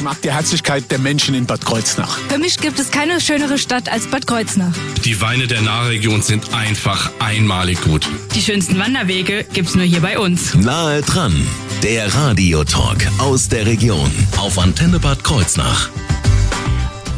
Ich 0.00 0.04
mag 0.04 0.22
die 0.22 0.32
Herzlichkeit 0.32 0.90
der 0.90 0.98
Menschen 0.98 1.34
in 1.34 1.44
Bad 1.44 1.62
Kreuznach. 1.62 2.16
Für 2.30 2.38
mich 2.38 2.56
gibt 2.56 2.78
es 2.78 2.90
keine 2.90 3.20
schönere 3.20 3.58
Stadt 3.58 3.92
als 3.92 4.06
Bad 4.06 4.26
Kreuznach. 4.26 4.72
Die 5.04 5.20
Weine 5.20 5.46
der 5.46 5.60
Nahregion 5.60 6.22
sind 6.22 6.54
einfach 6.54 7.10
einmalig 7.18 7.82
gut. 7.82 8.08
Die 8.34 8.40
schönsten 8.40 8.78
Wanderwege 8.78 9.44
gibt's 9.52 9.74
nur 9.74 9.84
hier 9.84 10.00
bei 10.00 10.18
uns. 10.18 10.54
Nahe 10.54 11.02
dran, 11.02 11.46
der 11.82 12.14
Radiotalk 12.14 13.06
aus 13.18 13.50
der 13.50 13.66
Region 13.66 14.10
auf 14.38 14.58
Antenne 14.58 14.98
Bad 15.00 15.22
Kreuznach. 15.22 15.90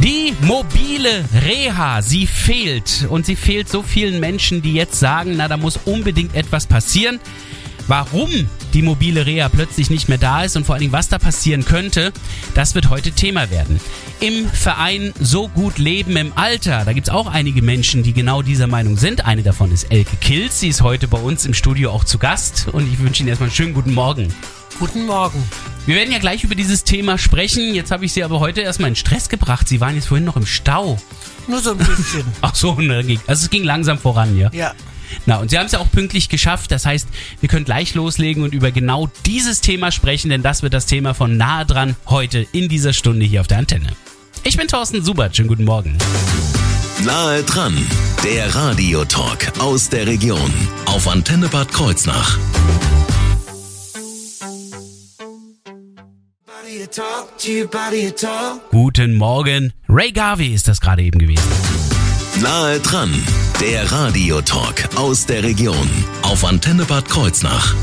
Die 0.03 0.35
mobile 0.41 1.25
Reha, 1.47 2.03
sie 2.03 2.27
fehlt. 2.27 3.07
Und 3.09 3.27
sie 3.27 3.37
fehlt 3.37 3.69
so 3.69 3.85
vielen 3.85 4.19
Menschen, 4.19 4.61
die 4.61 4.73
jetzt 4.73 4.99
sagen, 4.99 5.35
na, 5.37 5.47
da 5.47 5.57
muss 5.57 5.79
unbedingt 5.85 6.35
etwas 6.35 6.67
passieren. 6.67 7.21
Warum 7.87 8.49
die 8.73 8.83
mobile 8.83 9.27
Reha 9.27 9.49
plötzlich 9.49 9.91
nicht 9.91 10.09
mehr 10.09 10.19
da 10.19 10.45
ist 10.45 10.57
und 10.57 10.65
vor 10.65 10.75
allen 10.75 10.81
Dingen, 10.81 10.93
was 10.93 11.09
da 11.09 11.19
passieren 11.19 11.65
könnte, 11.65 12.13
das 12.55 12.75
wird 12.75 12.91
heute 12.91 13.13
Thema 13.13 13.51
werden. 13.51 13.81
Im 14.21 14.49
Verein 14.49 15.13
So 15.21 15.49
gut 15.49 15.79
leben 15.79 16.17
im 16.17 16.33
Alter, 16.37 16.85
da 16.85 16.93
gibt 16.93 17.09
es 17.09 17.13
auch 17.13 17.27
einige 17.27 17.63
Menschen, 17.63 18.03
die 18.03 18.13
genau 18.13 18.43
dieser 18.43 18.67
Meinung 18.67 18.97
sind. 18.97 19.25
Eine 19.25 19.43
davon 19.43 19.73
ist 19.73 19.91
Elke 19.91 20.17
Kilz, 20.17 20.61
sie 20.61 20.69
ist 20.69 20.83
heute 20.83 21.09
bei 21.09 21.19
uns 21.19 21.45
im 21.45 21.55
Studio 21.55 21.91
auch 21.91 22.05
zu 22.05 22.19
Gast 22.19 22.69
und 22.73 22.93
ich 22.93 22.99
wünsche 22.99 23.23
Ihnen 23.23 23.29
erstmal 23.29 23.49
einen 23.49 23.57
schönen 23.57 23.75
guten 23.75 23.95
Morgen. 23.95 24.33
Guten 24.79 25.07
Morgen. 25.07 25.43
Wir 25.87 25.97
werden 25.97 26.13
ja 26.13 26.19
gleich 26.19 26.45
über 26.45 26.55
dieses 26.55 26.85
Thema 26.85 27.19
sprechen. 27.19 27.75
Jetzt 27.75 27.91
habe 27.91 28.05
ich 28.05 28.13
Sie 28.13 28.25
aber 28.25 28.41
heute 28.41 28.63
erstmal 28.63 28.89
in 28.89 28.97
Stress 28.97 29.29
gebracht. 29.29 29.69
Sie 29.69 29.81
waren 29.81 29.95
jetzt 29.95 30.07
vorhin 30.07 30.25
noch 30.25 30.37
im 30.37 30.47
Stau. 30.47 30.99
Nur 31.47 31.61
so 31.61 31.73
ein 31.73 31.79
bisschen. 31.79 32.25
Ach 32.41 32.55
so, 32.55 32.75
ne, 32.75 33.19
also 33.27 33.45
es 33.45 33.51
ging 33.51 33.65
langsam 33.65 33.99
voran, 33.99 34.37
ja? 34.37 34.51
ja. 34.53 34.75
Na, 35.27 35.39
und 35.39 35.51
Sie 35.51 35.59
haben 35.59 35.67
es 35.67 35.73
ja 35.73 35.79
auch 35.79 35.91
pünktlich 35.91 36.29
geschafft. 36.29 36.71
Das 36.71 36.87
heißt, 36.87 37.09
wir 37.41 37.49
können 37.49 37.65
gleich 37.65 37.95
loslegen 37.95 38.43
und 38.43 38.55
über 38.55 38.71
genau 38.71 39.11
dieses 39.27 39.61
Thema 39.61 39.93
sprechen, 39.93 40.31
denn 40.31 40.43
das 40.43 40.63
wird 40.63 40.75
das 40.75 40.87
Thema 40.87 41.15
von 41.15 41.37
nahe 41.37 41.67
dran 41.67 41.97
heute 42.07 42.47
in 42.53 42.69
dieser 42.69 42.93
Stunde 42.93 43.25
hier 43.27 43.41
auf 43.41 43.49
der 43.49 43.59
Antenne. 43.59 43.89
Ich 44.45 44.57
bin 44.57 44.69
Thorsten 44.69 45.05
Subert. 45.05 45.37
Schönen 45.37 45.49
guten 45.49 45.65
Morgen. 45.65 45.97
Nahe 47.05 47.43
dran, 47.43 47.75
der 48.25 48.55
Radiotalk 48.55 49.53
aus 49.59 49.89
der 49.89 50.07
Region 50.07 50.53
auf 50.87 51.09
Antenne 51.09 51.49
Bad 51.49 51.71
Kreuznach. 51.73 52.39
Guten 58.71 59.15
Morgen. 59.15 59.73
Ray 59.89 60.13
Garvey 60.13 60.55
ist 60.55 60.69
das 60.69 60.81
gerade 60.81 61.03
eben 61.03 61.19
gewesen. 61.19 61.92
Nahe 62.41 62.81
dran, 62.81 63.13
der 63.61 63.93
Radiotalk 63.93 64.89
aus 64.97 65.27
der 65.27 65.43
Region 65.43 65.89
auf 66.23 66.45
Antenne 66.45 66.85
Bad 66.85 67.09
Kreuznach. 67.09 67.75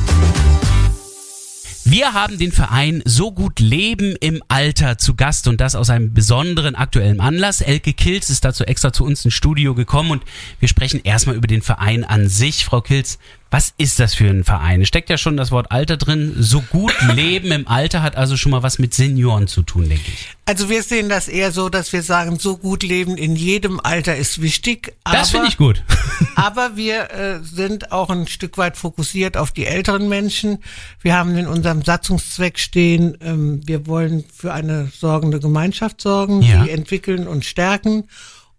Wir 1.86 2.14
haben 2.14 2.38
den 2.38 2.52
Verein 2.52 3.02
So 3.06 3.32
gut 3.32 3.60
Leben 3.60 4.16
im 4.20 4.44
Alter 4.48 4.98
zu 4.98 5.16
Gast 5.16 5.48
und 5.48 5.62
das 5.62 5.76
aus 5.76 5.90
einem 5.90 6.14
besonderen 6.14 6.76
aktuellen 6.76 7.20
Anlass. 7.20 7.62
Elke 7.62 7.94
Kilz 7.94 8.30
ist 8.30 8.44
dazu 8.44 8.64
extra 8.64 8.92
zu 8.92 9.06
uns 9.06 9.24
ins 9.24 9.34
Studio 9.34 9.76
gekommen 9.76 10.12
und 10.12 10.24
wir 10.60 10.68
sprechen 10.68 11.02
erstmal 11.04 11.36
über 11.36 11.48
den 11.48 11.62
Verein 11.62 12.04
an 12.04 12.28
sich. 12.28 12.66
Frau 12.66 12.82
Kilz, 12.82 13.20
was 13.52 13.74
ist 13.78 14.00
das 14.00 14.14
für 14.14 14.30
ein 14.30 14.44
Verein? 14.44 14.82
Es 14.82 14.88
steckt 14.88 15.10
ja 15.10 15.18
schon 15.18 15.36
das 15.36 15.50
Wort 15.52 15.72
Alter 15.72 15.98
drin. 15.98 16.36
So 16.38 16.62
gut 16.62 16.94
Leben 17.16 17.52
im 17.52 17.68
Alter 17.68 18.04
hat 18.04 18.16
also 18.16 18.38
schon 18.38 18.52
mal 18.52 18.62
was 18.62 18.78
mit 18.78 18.94
Senioren 18.94 19.48
zu 19.48 19.64
tun, 19.64 19.90
denke 19.90 20.04
ich. 20.08 20.28
Also 20.46 20.70
wir 20.70 20.84
sehen 20.84 21.10
das 21.10 21.28
eher 21.28 21.52
so, 21.52 21.70
dass 21.70 21.92
wir 21.94 22.02
sagen, 22.04 22.38
so 22.40 22.58
gut 22.58 22.84
leben 22.84 23.18
in 23.18 23.36
jedem 23.36 23.80
Alter 23.80 24.16
ist 24.16 24.42
wichtig. 24.42 24.94
Das 25.04 25.14
aber- 25.16 25.26
finde 25.30 25.48
ich 25.48 25.58
gut. 25.58 25.84
Aber 26.36 26.76
wir 26.78 27.12
äh, 27.12 27.40
sind 27.44 27.92
auch 27.92 28.10
ein 28.10 28.28
Stück 28.28 28.58
weit 28.58 28.78
fokussiert 28.78 29.36
auf 29.38 29.52
die 29.52 29.66
älteren 29.66 30.08
Menschen. 30.10 30.60
Wir 31.02 31.16
haben 31.16 31.38
in 31.38 31.48
unserem 31.48 31.82
Satzungszweck 31.84 32.60
stehen, 32.60 33.18
ähm, 33.22 33.62
wir 33.66 33.88
wollen 33.88 34.24
für 34.34 34.54
eine 34.54 34.90
sorgende 34.98 35.40
Gemeinschaft 35.40 36.02
sorgen, 36.02 36.42
Ja. 36.42 36.64
die 36.64 36.70
entwickeln 36.72 37.28
und 37.28 37.46
stärken. 37.46 38.06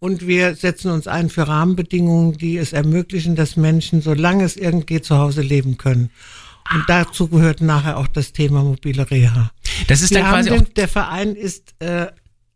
Und 0.00 0.26
wir 0.26 0.54
setzen 0.54 0.90
uns 0.90 1.06
ein 1.06 1.28
für 1.28 1.46
Rahmenbedingungen, 1.46 2.32
die 2.32 2.56
es 2.56 2.72
ermöglichen, 2.72 3.36
dass 3.36 3.56
Menschen, 3.56 4.00
solange 4.00 4.44
es 4.44 4.56
irgend 4.56 4.86
geht, 4.86 5.04
zu 5.04 5.18
Hause 5.18 5.42
leben 5.42 5.76
können. 5.76 6.10
Und 6.72 6.84
dazu 6.88 7.28
gehört 7.28 7.60
nachher 7.60 7.98
auch 7.98 8.06
das 8.06 8.32
Thema 8.32 8.62
mobile 8.62 9.10
Reha. 9.10 9.50
Das 9.88 10.00
ist 10.00 10.10
Wir 10.10 10.20
dann 10.20 10.30
quasi 10.30 10.50
auch 10.50 10.56
den, 10.56 10.74
der 10.74 10.88
Verein 10.88 11.34
ist 11.34 11.74
äh, 11.80 12.06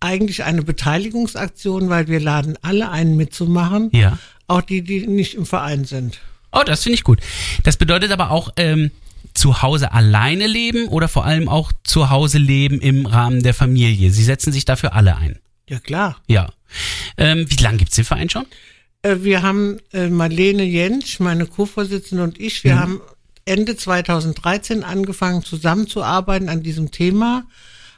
eigentlich 0.01 0.45
eine 0.45 0.63
Beteiligungsaktion, 0.63 1.91
weil 1.91 2.09
wir 2.09 2.21
laden 2.21 2.57
alle 2.63 2.91
ein 2.91 3.15
mitzumachen. 3.17 3.91
Ja. 3.93 4.19
Auch 4.47 4.63
die, 4.63 4.83
die 4.83 5.07
nicht 5.07 5.35
im 5.35 5.45
Verein 5.45 5.85
sind. 5.85 6.21
Oh, 6.53 6.63
das 6.65 6.83
finde 6.83 6.95
ich 6.95 7.05
gut. 7.05 7.21
Das 7.63 7.77
bedeutet 7.77 8.13
aber 8.13 8.31
auch 8.31 8.51
ähm, 8.57 8.91
zu 9.35 9.63
Hause 9.63 9.93
alleine 9.93 10.47
leben 10.47 10.89
oder 10.89 11.09
vor 11.09 11.25
allem 11.25 11.49
auch 11.49 11.73
zu 11.83 12.11
Hause 12.11 12.39
leben 12.39 12.81
im 12.81 13.07
Rahmen 13.07 13.43
der 13.43 13.55
Familie. 13.55 14.11
Sie 14.11 14.25
setzen 14.25 14.53
sich 14.53 14.65
dafür 14.65 14.95
alle 14.95 15.17
ein. 15.17 15.39
Ja, 15.69 15.79
klar. 15.79 16.21
Ja. 16.27 16.51
Ähm, 17.17 17.47
wie 17.49 17.63
lange 17.63 17.79
gibt's 17.79 17.97
den 17.97 18.05
Verein 18.05 18.29
schon? 18.29 18.47
Äh, 19.03 19.19
wir 19.21 19.43
haben 19.43 19.79
äh, 19.93 20.09
Marlene 20.09 20.65
Jentsch, 20.65 21.21
meine 21.21 21.47
Co-Vorsitzende 21.47 22.25
und 22.25 22.41
ich, 22.41 22.65
wir 22.65 22.79
haben 22.79 23.01
Ende 23.45 23.77
2013 23.77 24.85
angefangen 24.85 25.43
zusammenzuarbeiten 25.43 26.49
an 26.49 26.63
diesem 26.63 26.91
Thema, 26.91 27.47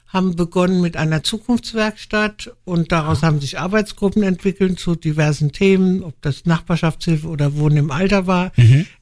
haben 0.08 0.36
begonnen 0.36 0.80
mit 0.80 0.96
einer 0.96 1.22
Zukunftswerkstatt 1.22 2.52
und 2.64 2.92
daraus 2.92 3.22
haben 3.22 3.40
sich 3.40 3.58
Arbeitsgruppen 3.58 4.22
entwickelt 4.22 4.78
zu 4.78 4.94
diversen 4.94 5.52
Themen, 5.52 6.02
ob 6.02 6.20
das 6.22 6.46
Nachbarschaftshilfe 6.46 7.28
oder 7.28 7.54
Wohnen 7.54 7.76
im 7.76 7.90
Alter 7.90 8.26
war, 8.26 8.52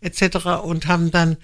etc. 0.00 0.64
und 0.64 0.86
haben 0.86 1.10
dann 1.10 1.36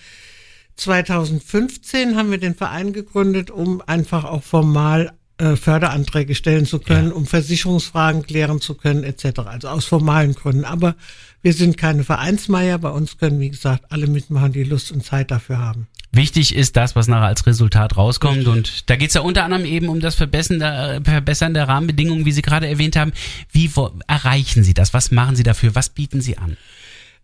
2015 0.76 2.16
haben 2.16 2.30
wir 2.30 2.38
den 2.38 2.54
Verein 2.54 2.92
gegründet, 2.92 3.50
um 3.50 3.82
einfach 3.86 4.24
auch 4.24 4.42
formal 4.42 5.12
äh, 5.40 5.56
Förderanträge 5.56 6.34
stellen 6.34 6.66
zu 6.66 6.78
können, 6.78 7.08
Ja. 7.08 7.14
um 7.14 7.26
Versicherungsfragen 7.26 8.22
klären 8.22 8.60
zu 8.60 8.74
können, 8.74 9.02
etc. 9.04 9.40
Also 9.46 9.68
aus 9.68 9.84
formalen 9.84 10.34
Gründen. 10.34 10.64
Aber 10.64 10.94
wir 11.42 11.52
sind 11.54 11.76
keine 11.76 12.04
Vereinsmeier. 12.04 12.78
Bei 12.78 12.90
uns 12.90 13.18
können, 13.18 13.40
wie 13.40 13.50
gesagt, 13.50 13.84
alle 13.90 14.06
mitmachen, 14.06 14.52
die 14.52 14.64
Lust 14.64 14.92
und 14.92 15.04
Zeit 15.04 15.30
dafür 15.30 15.58
haben. 15.58 15.86
Wichtig 16.12 16.54
ist 16.54 16.76
das, 16.76 16.96
was 16.96 17.06
nachher 17.08 17.26
als 17.28 17.46
Resultat 17.46 17.96
rauskommt. 17.96 18.46
Und 18.48 18.90
da 18.90 18.96
geht's 18.96 19.14
ja 19.14 19.20
unter 19.20 19.44
anderem 19.44 19.64
eben 19.64 19.88
um 19.88 20.00
das 20.00 20.16
Verbessern 20.16 20.58
der, 20.58 21.00
Verbessern 21.04 21.54
der 21.54 21.68
Rahmenbedingungen, 21.68 22.24
wie 22.26 22.32
Sie 22.32 22.42
gerade 22.42 22.66
erwähnt 22.66 22.96
haben. 22.96 23.12
Wie 23.52 23.74
wo, 23.76 23.90
erreichen 24.08 24.64
Sie 24.64 24.74
das? 24.74 24.92
Was 24.92 25.10
machen 25.12 25.36
Sie 25.36 25.44
dafür? 25.44 25.74
Was 25.74 25.88
bieten 25.88 26.20
Sie 26.20 26.36
an? 26.36 26.56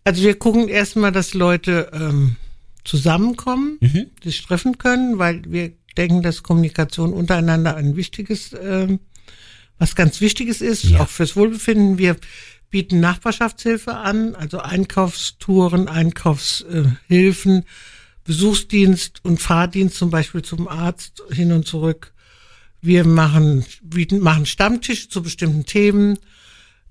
Also 0.05 0.23
wir 0.23 0.39
gucken 0.39 0.69
erstmal, 0.69 1.11
dass 1.11 1.35
Leute 1.35 1.91
ähm, 1.93 2.37
zusammenkommen, 2.85 3.79
sich 4.23 4.41
treffen 4.43 4.79
können, 4.79 5.19
weil 5.19 5.43
wir 5.49 5.73
denken, 5.97 6.23
dass 6.23 6.43
Kommunikation 6.43 7.13
untereinander 7.13 7.77
ein 7.77 7.97
wichtiges, 7.97 8.55
ähm, 8.61 9.01
was 9.79 9.95
ganz 9.95 10.21
Wichtiges 10.21 10.61
ist, 10.61 10.85
Ja. 10.85 11.01
auch 11.01 11.09
fürs 11.09 11.37
Wohlbefinden. 11.37 11.99
Wir 11.99 12.17
bieten 12.71 13.01
Nachbarschaftshilfe 13.01 13.95
an, 13.97 14.35
also 14.35 14.59
Einkaufstouren, 14.59 15.89
Einkaufshilfen, 15.89 17.65
Besuchsdienst 18.25 19.25
und 19.25 19.41
Fahrdienst 19.41 19.97
zum 19.97 20.11
Beispiel 20.11 20.43
zum 20.43 20.67
Arzt 20.69 21.23
hin 21.31 21.53
und 21.53 21.67
zurück. 21.67 22.13
Wir 22.83 23.05
machen, 23.05 23.65
bieten, 23.83 24.19
machen 24.21 24.47
Stammtische 24.47 25.09
zu 25.09 25.23
bestimmten 25.23 25.65
Themen. 25.65 26.19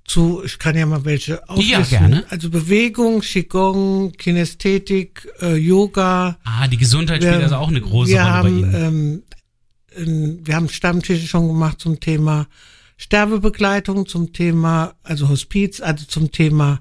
Zu, 0.05 0.43
ich 0.45 0.59
kann 0.59 0.77
ja 0.77 0.85
mal 0.85 1.03
welche 1.03 1.47
auflisten. 1.49 1.83
gerne. 1.89 2.25
Also 2.29 2.49
Bewegung, 2.51 3.21
Qigong, 3.21 4.11
Kinästhetik, 4.11 5.27
äh, 5.41 5.55
Yoga. 5.55 6.37
Ah, 6.43 6.67
die 6.67 6.77
Gesundheit 6.77 7.23
spielt 7.23 7.41
also 7.41 7.55
auch 7.55 7.69
eine 7.69 7.81
große 7.81 8.11
wir 8.11 8.19
Rolle 8.21 8.31
haben, 8.31 8.61
bei 8.61 8.67
Ihnen. 8.67 8.73
Ähm, 8.75 9.23
ähm, 9.97 10.39
wir 10.43 10.55
haben 10.55 10.69
Stammtische 10.69 11.25
schon 11.25 11.47
gemacht 11.47 11.79
zum 11.79 11.99
Thema 11.99 12.47
Sterbebegleitung, 12.97 14.05
zum 14.07 14.31
Thema, 14.31 14.93
also 15.03 15.27
Hospiz, 15.27 15.81
also 15.81 16.05
zum 16.05 16.31
Thema 16.31 16.79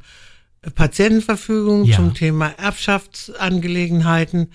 Patientenverfügung, 0.75 1.85
Ja. 1.85 1.97
zum 1.97 2.15
Thema 2.15 2.49
Erbschaftsangelegenheiten 2.59 4.51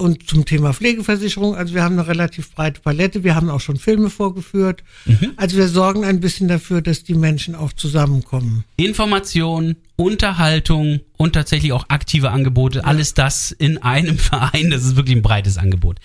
und 0.00 0.28
zum 0.28 0.44
Thema 0.44 0.72
Pflegeversicherung. 0.72 1.54
Also 1.54 1.74
wir 1.74 1.82
haben 1.82 1.98
eine 1.98 2.08
relativ 2.08 2.52
breite 2.52 2.80
Palette. 2.80 3.22
Wir 3.22 3.34
haben 3.34 3.50
auch 3.50 3.60
schon 3.60 3.76
Filme 3.76 4.10
vorgeführt. 4.10 4.82
Mhm. 5.04 5.32
Also 5.36 5.56
wir 5.56 5.68
sorgen 5.68 6.04
ein 6.04 6.20
bisschen 6.20 6.48
dafür, 6.48 6.80
dass 6.80 7.04
die 7.04 7.14
Menschen 7.14 7.54
auch 7.54 7.72
zusammenkommen. 7.72 8.64
Information, 8.76 9.76
Unterhaltung 9.96 11.00
und 11.16 11.34
tatsächlich 11.34 11.72
auch 11.72 11.84
aktive 11.88 12.30
Angebote, 12.30 12.84
alles 12.84 13.14
das 13.14 13.52
in 13.52 13.78
einem 13.78 14.18
Verein, 14.30 14.70
das 14.70 14.84
ist 14.84 14.96
wirklich 14.96 15.16
ein 15.16 15.22
breites 15.22 15.58
Angebot. 15.58 15.98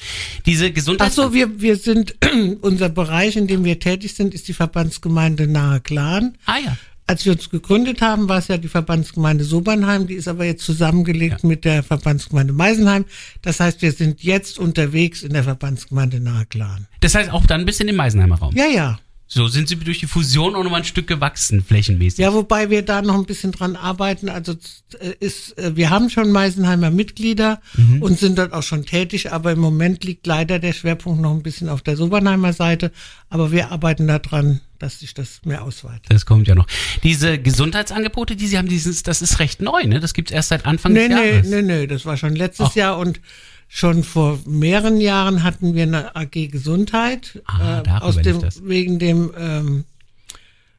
Diese 0.45 0.67
Ach 0.67 0.73
Gesundheit. 0.73 1.13
so, 1.13 1.33
wir, 1.33 1.61
wir 1.61 1.77
sind, 1.77 2.15
unser 2.61 2.89
Bereich, 2.89 3.37
in 3.37 3.47
dem 3.47 3.63
wir 3.63 3.79
tätig 3.79 4.13
sind, 4.13 4.33
ist 4.33 4.47
die 4.47 4.53
Verbandsgemeinde 4.53 5.47
Nahe 5.47 5.79
Klan. 5.79 6.37
Ah 6.45 6.57
ja. 6.63 6.77
Als 7.07 7.23
wir 7.25 7.33
uns 7.33 7.49
gegründet 7.51 8.01
haben, 8.01 8.27
war 8.29 8.39
es 8.39 8.47
ja 8.47 8.57
die 8.57 8.67
Verbandsgemeinde 8.67 9.43
Sobernheim, 9.43 10.07
die 10.07 10.15
ist 10.15 10.27
aber 10.27 10.43
jetzt 10.45 10.65
zusammengelegt 10.65 11.43
mit 11.43 11.63
der 11.63 11.83
Verbandsgemeinde 11.83 12.51
Meisenheim. 12.51 13.05
Das 13.43 13.59
heißt, 13.59 13.81
wir 13.83 13.91
sind 13.91 14.23
jetzt 14.23 14.57
unterwegs 14.57 15.21
in 15.21 15.33
der 15.33 15.43
Verbandsgemeinde 15.43 16.19
Nahe 16.19 16.45
Klan. 16.47 16.87
Das 17.01 17.13
heißt 17.13 17.29
auch 17.31 17.45
dann 17.45 17.65
bis 17.65 17.79
in 17.79 17.87
den 17.87 17.95
Meisenheimer 17.95 18.39
Raum. 18.39 18.55
Ja, 18.55 18.65
ja. 18.65 18.99
So 19.27 19.47
sind 19.47 19.67
sie 19.67 19.75
durch 19.75 19.99
die 19.99 20.05
Fusion 20.05 20.55
auch 20.55 20.63
nochmal 20.63 20.81
ein 20.81 20.85
Stück 20.85 21.07
gewachsen, 21.07 21.63
flächenmäßig. 21.63 22.19
Ja, 22.19 22.31
wobei 22.33 22.69
wir 22.69 22.83
da 22.83 23.01
noch 23.01 23.15
ein 23.15 23.25
bisschen 23.25 23.51
dran 23.51 23.75
arbeiten. 23.75 24.29
Also 24.29 24.53
äh, 24.99 25.13
ist, 25.19 25.57
äh, 25.57 25.75
wir 25.75 25.89
haben 25.89 26.11
schon 26.11 26.31
Meisenheimer 26.31 26.91
Mitglieder 26.91 27.59
Mhm. 27.75 28.03
und 28.03 28.19
sind 28.19 28.37
dort 28.37 28.53
auch 28.53 28.61
schon 28.61 28.85
tätig, 28.85 29.31
aber 29.31 29.51
im 29.51 29.59
Moment 29.59 30.03
liegt 30.03 30.27
leider 30.27 30.59
der 30.59 30.73
Schwerpunkt 30.73 31.21
noch 31.21 31.31
ein 31.31 31.41
bisschen 31.41 31.69
auf 31.69 31.81
der 31.81 31.97
Sobernheimer 31.97 32.53
Seite. 32.53 32.91
Aber 33.29 33.51
wir 33.51 33.71
arbeiten 33.71 34.07
daran, 34.07 34.61
dass 34.85 34.99
sich 34.99 35.13
das 35.13 35.41
mehr 35.43 35.63
ausweitet. 35.63 36.05
Das 36.09 36.25
kommt 36.25 36.47
ja 36.47 36.55
noch. 36.55 36.67
Diese 37.03 37.37
Gesundheitsangebote, 37.39 38.35
die 38.35 38.47
Sie 38.47 38.57
haben, 38.57 38.67
dieses, 38.69 39.03
das 39.03 39.21
ist 39.21 39.39
recht 39.39 39.61
neu, 39.61 39.83
ne? 39.83 39.99
Das 39.99 40.13
gibt's 40.13 40.31
erst 40.31 40.49
seit 40.49 40.65
Anfang 40.65 40.93
Nee, 40.93 41.07
des 41.09 41.17
nee, 41.17 41.31
Jahres. 41.31 41.47
nee, 41.49 41.61
nee, 41.61 41.87
das 41.87 42.05
war 42.05 42.15
schon 42.17 42.35
letztes 42.35 42.67
Ach. 42.71 42.75
Jahr 42.75 42.97
und 42.99 43.19
schon 43.67 44.03
vor 44.03 44.39
mehreren 44.45 45.01
Jahren 45.01 45.43
hatten 45.43 45.73
wir 45.73 45.83
eine 45.83 46.15
AG 46.15 46.47
Gesundheit 46.49 47.41
Ah, 47.45 47.81
äh, 47.85 47.89
aus 48.01 48.17
dem 48.17 48.41
wegen 48.63 48.99
dem 48.99 49.31
ähm, 49.37 49.83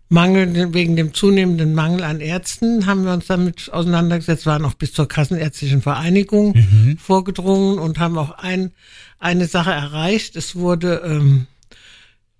Mangel, 0.08 0.72
wegen 0.72 0.94
dem 0.94 1.12
zunehmenden 1.14 1.74
Mangel 1.74 2.04
an 2.04 2.20
Ärzten 2.20 2.86
haben 2.86 3.04
wir 3.04 3.12
uns 3.12 3.26
damit 3.26 3.72
auseinandergesetzt, 3.72 4.46
waren 4.46 4.64
auch 4.64 4.74
bis 4.74 4.92
zur 4.92 5.08
Kassenärztlichen 5.08 5.82
Vereinigung 5.82 6.52
Mhm. 6.54 6.96
vorgedrungen 6.98 7.80
und 7.80 7.98
haben 7.98 8.16
auch 8.16 8.30
ein, 8.38 8.70
eine 9.18 9.46
Sache 9.48 9.72
erreicht. 9.72 10.36
Es 10.36 10.54
wurde 10.54 11.02
ähm, 11.04 11.48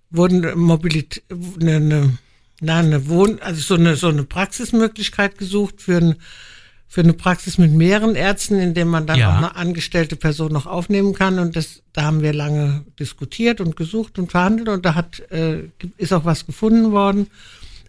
wurden 0.09 0.57
Mobilität, 0.57 1.23
eine, 1.59 1.75
eine, 1.75 2.17
na, 2.61 2.79
eine 2.79 3.07
Wohn, 3.07 3.39
also 3.41 3.61
so 3.61 3.75
eine, 3.75 3.95
so 3.95 4.07
eine 4.07 4.23
Praxismöglichkeit 4.23 5.37
gesucht 5.37 5.81
für, 5.81 5.97
ein, 5.97 6.15
für 6.87 7.01
eine 7.01 7.13
Praxis 7.13 7.57
mit 7.57 7.71
mehreren 7.71 8.15
Ärzten, 8.15 8.59
in 8.59 8.73
dem 8.73 8.87
man 8.87 9.05
dann 9.05 9.19
Ja. 9.19 9.31
auch 9.33 9.37
eine 9.37 9.55
angestellte 9.55 10.15
Person 10.15 10.51
noch 10.53 10.65
aufnehmen 10.65 11.13
kann. 11.13 11.39
Und 11.39 11.55
das, 11.55 11.83
da 11.93 12.03
haben 12.03 12.21
wir 12.21 12.33
lange 12.33 12.85
diskutiert 12.99 13.61
und 13.61 13.75
gesucht 13.75 14.17
und 14.17 14.31
verhandelt 14.31 14.69
und 14.69 14.85
da 14.85 14.95
hat, 14.95 15.19
äh, 15.31 15.63
ist 15.97 16.13
auch 16.13 16.25
was 16.25 16.45
gefunden 16.45 16.91
worden. 16.91 17.27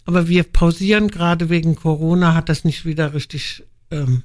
Aber 0.04 0.26
wir 0.28 0.42
pausieren 0.42 1.08
gerade 1.08 1.50
wegen 1.50 1.76
Corona, 1.76 2.34
hat 2.34 2.48
das 2.48 2.64
nicht 2.64 2.84
wieder 2.86 3.12
richtig, 3.14 3.64
ähm, 3.90 4.22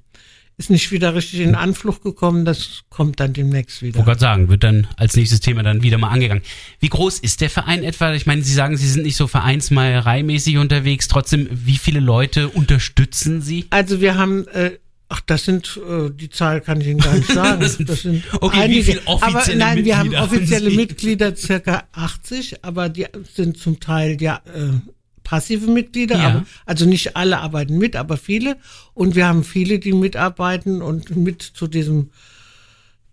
ist 0.57 0.69
nicht 0.69 0.91
wieder 0.91 1.15
richtig 1.15 1.39
in 1.39 1.55
Anflug 1.55 2.03
gekommen. 2.03 2.45
Das 2.45 2.81
kommt 2.89 3.19
dann 3.19 3.33
demnächst 3.33 3.81
wieder. 3.81 3.95
wollte 3.95 4.05
gerade 4.09 4.19
sagen, 4.19 4.49
wird 4.49 4.63
dann 4.63 4.87
als 4.97 5.15
nächstes 5.15 5.39
Thema 5.39 5.63
dann 5.63 5.81
wieder 5.83 5.97
mal 5.97 6.09
angegangen. 6.09 6.43
Wie 6.79 6.89
groß 6.89 7.19
ist 7.19 7.41
der 7.41 7.49
Verein 7.49 7.83
etwa? 7.83 8.13
Ich 8.13 8.25
meine, 8.25 8.43
Sie 8.43 8.53
sagen, 8.53 8.77
Sie 8.77 8.87
sind 8.87 9.03
nicht 9.03 9.15
so 9.17 9.27
vereinsmeiereimäßig 9.27 10.57
unterwegs. 10.57 11.07
Trotzdem, 11.07 11.47
wie 11.51 11.77
viele 11.77 11.99
Leute 11.99 12.49
unterstützen 12.49 13.41
Sie? 13.41 13.65
Also 13.71 13.99
wir 14.01 14.15
haben, 14.15 14.47
äh, 14.49 14.77
ach, 15.09 15.21
das 15.25 15.45
sind, 15.45 15.79
äh, 15.89 16.09
die 16.11 16.29
Zahl 16.29 16.61
kann 16.61 16.81
ich 16.81 16.87
Ihnen 16.87 16.99
gar 16.99 17.15
nicht 17.15 17.27
sagen. 17.33 17.59
Das 17.59 17.77
Das 17.77 18.01
sind- 18.01 18.23
sind, 18.23 18.23
okay, 18.41 18.69
wie 18.69 18.83
viel 18.83 19.01
offizielle 19.05 19.65
aber 19.65 19.75
nein, 19.75 19.85
wir 19.85 19.97
haben 19.97 20.07
Mitglieder 20.09 20.21
haben 20.27 20.33
offizielle 20.35 20.69
Sie? 20.69 20.75
Mitglieder 20.83 21.35
circa 21.35 21.83
80, 21.93 22.63
aber 22.63 22.89
die 22.89 23.07
sind 23.35 23.57
zum 23.57 23.79
Teil 23.79 24.21
ja 24.21 24.41
äh, 24.53 24.69
passive 25.23 25.69
Mitglieder, 25.69 26.17
Ja. 26.17 26.27
aber, 26.29 26.45
also 26.65 26.85
nicht 26.85 27.15
alle 27.15 27.39
arbeiten 27.39 27.77
mit, 27.77 27.95
aber 27.95 28.17
viele. 28.17 28.57
Und 28.93 29.15
wir 29.15 29.27
haben 29.27 29.43
viele, 29.43 29.79
die 29.79 29.93
mitarbeiten 29.93 30.81
und 30.81 31.15
mit 31.15 31.41
zu 31.41 31.67
diesem 31.67 32.09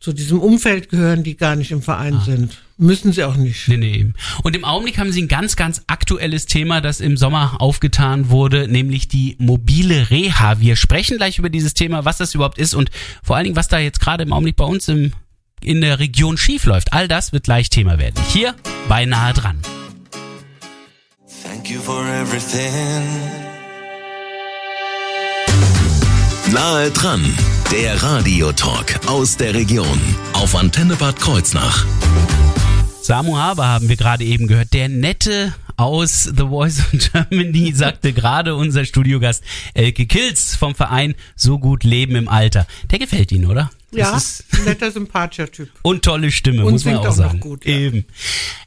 zu 0.02 0.14
diesem 0.14 0.40
Umfeld 0.40 0.88
gehören, 0.88 1.24
die 1.24 1.36
gar 1.36 1.56
nicht 1.56 1.72
im 1.72 1.82
Verein 1.82 2.14
Ah. 2.14 2.24
sind. 2.24 2.56
Müssen 2.78 3.12
sie 3.12 3.22
auch 3.22 3.36
nicht. 3.36 3.68
Nee, 3.68 3.76
nee. 3.76 4.12
Und 4.42 4.56
im 4.56 4.64
Augenblick 4.64 4.96
haben 4.96 5.12
Sie 5.12 5.20
ein 5.20 5.28
ganz, 5.28 5.56
ganz 5.56 5.82
aktuelles 5.88 6.46
Thema, 6.46 6.80
das 6.80 7.02
im 7.02 7.18
Sommer 7.18 7.60
aufgetan 7.60 8.30
wurde, 8.30 8.66
nämlich 8.66 9.08
die 9.08 9.36
mobile 9.38 10.08
Reha. 10.08 10.58
Wir 10.58 10.76
sprechen 10.76 11.18
gleich 11.18 11.38
über 11.38 11.50
dieses 11.50 11.74
Thema, 11.74 12.06
was 12.06 12.16
das 12.16 12.34
überhaupt 12.34 12.56
ist 12.56 12.72
und 12.72 12.90
vor 13.22 13.36
allen 13.36 13.44
Dingen, 13.44 13.56
was 13.56 13.68
da 13.68 13.78
jetzt 13.78 14.00
gerade 14.00 14.22
im 14.22 14.32
Augenblick 14.32 14.56
bei 14.56 14.64
uns 14.64 14.88
im, 14.88 15.12
in 15.62 15.82
der 15.82 15.98
Region 15.98 16.38
schief 16.38 16.64
läuft. 16.64 16.94
All 16.94 17.06
das 17.06 17.34
wird 17.34 17.44
gleich 17.44 17.68
Thema 17.68 17.98
werden. 17.98 18.14
Hier 18.32 18.54
bei 18.88 19.04
Nahe 19.04 19.34
dran. 19.34 19.58
You 21.70 21.78
for 21.78 22.04
everything. 22.04 23.06
Nahe 26.52 26.90
dran, 26.90 27.22
der 27.70 28.02
Radiotalk 28.02 29.06
aus 29.06 29.36
der 29.36 29.54
Region 29.54 30.00
auf 30.32 30.56
Antenne 30.56 30.96
Bad 30.96 31.20
Kreuznach. 31.20 31.86
Samu 33.00 33.36
Haber 33.36 33.68
haben 33.68 33.88
wir 33.88 33.94
gerade 33.94 34.24
eben 34.24 34.48
gehört. 34.48 34.72
Der 34.72 34.88
nette 34.88 35.54
aus 35.76 36.24
The 36.24 36.48
Voice 36.48 36.80
of 36.80 36.90
Germany 37.12 37.72
sagte 37.76 38.12
gerade 38.12 38.56
unser 38.56 38.84
Studiogast 38.84 39.44
Elke 39.72 40.06
Kilz 40.06 40.56
vom 40.56 40.74
Verein 40.74 41.14
So 41.36 41.60
gut 41.60 41.84
Leben 41.84 42.16
im 42.16 42.28
Alter. 42.28 42.66
Der 42.90 42.98
gefällt 42.98 43.30
Ihnen, 43.30 43.46
oder? 43.46 43.70
Ja, 43.92 44.12
ein 44.14 44.64
netter, 44.64 44.92
sympathischer 44.92 45.50
Typ. 45.50 45.68
und 45.82 46.04
tolle 46.04 46.30
Stimme, 46.30 46.64
Und 46.64 46.72
muss 46.74 46.84
man 46.84 46.96
auch 46.96 47.06
auch 47.06 47.12
sagen. 47.12 47.40
gut, 47.40 47.64
ja. 47.64 47.72
Eben. 47.72 48.04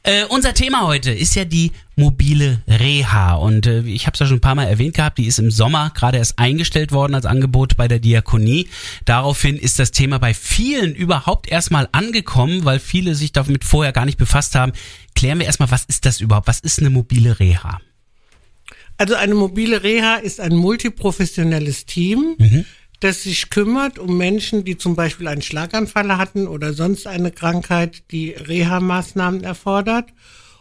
Äh, 0.02 0.24
unser 0.26 0.52
Thema 0.52 0.86
heute 0.86 1.12
ist 1.12 1.34
ja 1.34 1.44
die 1.46 1.72
mobile 1.96 2.60
Reha 2.68 3.34
und 3.34 3.66
äh, 3.66 3.80
ich 3.80 4.06
habe 4.06 4.14
es 4.14 4.20
ja 4.20 4.26
schon 4.26 4.36
ein 4.36 4.40
paar 4.42 4.54
Mal 4.54 4.64
erwähnt 4.66 4.94
gehabt, 4.94 5.16
die 5.18 5.26
ist 5.26 5.38
im 5.38 5.50
Sommer 5.50 5.90
gerade 5.94 6.18
erst 6.18 6.38
eingestellt 6.38 6.92
worden 6.92 7.14
als 7.14 7.24
Angebot 7.24 7.76
bei 7.76 7.88
der 7.88 8.00
Diakonie. 8.00 8.68
Daraufhin 9.06 9.56
ist 9.56 9.78
das 9.78 9.92
Thema 9.92 10.18
bei 10.18 10.34
vielen 10.34 10.94
überhaupt 10.94 11.48
erstmal 11.48 11.88
angekommen, 11.92 12.64
weil 12.64 12.78
viele 12.78 13.14
sich 13.14 13.32
damit 13.32 13.64
vorher 13.64 13.92
gar 13.92 14.04
nicht 14.04 14.18
befasst 14.18 14.54
haben. 14.54 14.72
Klären 15.14 15.38
wir 15.38 15.46
erstmal, 15.46 15.70
was 15.70 15.84
ist 15.84 16.04
das 16.04 16.20
überhaupt? 16.20 16.48
Was 16.48 16.60
ist 16.60 16.80
eine 16.80 16.90
mobile 16.90 17.38
Reha? 17.40 17.80
Also 18.96 19.14
eine 19.14 19.34
mobile 19.34 19.82
Reha 19.82 20.16
ist 20.16 20.38
ein 20.40 20.54
multiprofessionelles 20.54 21.86
Team, 21.86 22.36
das 23.00 23.24
sich 23.24 23.50
kümmert 23.50 23.98
um 23.98 24.16
Menschen, 24.16 24.64
die 24.64 24.76
zum 24.78 24.96
Beispiel 24.96 25.28
einen 25.28 25.42
Schlaganfall 25.42 26.16
hatten 26.16 26.46
oder 26.46 26.72
sonst 26.72 27.06
eine 27.06 27.30
Krankheit, 27.30 28.04
die 28.10 28.30
Reha-Maßnahmen 28.30 29.44
erfordert. 29.44 30.10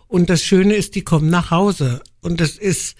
Und 0.07 0.30
das 0.30 0.44
Schöne 0.44 0.75
ist, 0.75 0.95
die 0.95 1.03
kommen 1.03 1.30
nach 1.30 1.51
Hause. 1.51 2.01
Und 2.21 2.39
das 2.41 2.57
ist, 2.57 2.95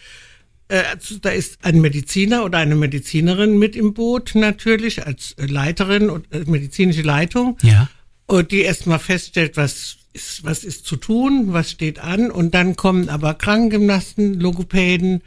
äh, 0.69 0.83
da 1.21 1.30
ist 1.30 1.59
ein 1.63 1.81
Mediziner 1.81 2.45
oder 2.45 2.57
eine 2.59 2.75
Medizinerin 2.75 3.57
mit 3.59 3.75
im 3.75 3.94
Boot 3.94 4.31
natürlich 4.35 5.06
als 5.06 5.33
äh, 5.33 5.45
Leiterin 5.45 6.09
und 6.09 6.31
äh, 6.33 6.44
medizinische 6.45 7.01
Leitung 7.01 7.57
Ja. 7.62 7.89
und 8.25 8.51
die 8.51 8.62
erstmal 8.62 9.00
feststellt, 9.00 9.57
was 9.57 9.97
ist, 10.13 10.44
was 10.44 10.63
ist 10.63 10.86
zu 10.86 10.95
tun, 10.95 11.53
was 11.53 11.69
steht 11.71 12.00
an 12.00 12.31
und 12.31 12.53
dann 12.53 12.75
kommen 12.75 13.09
aber 13.09 13.33
Krankengymnasten, 13.33 14.39
Logopäden, 14.39 15.21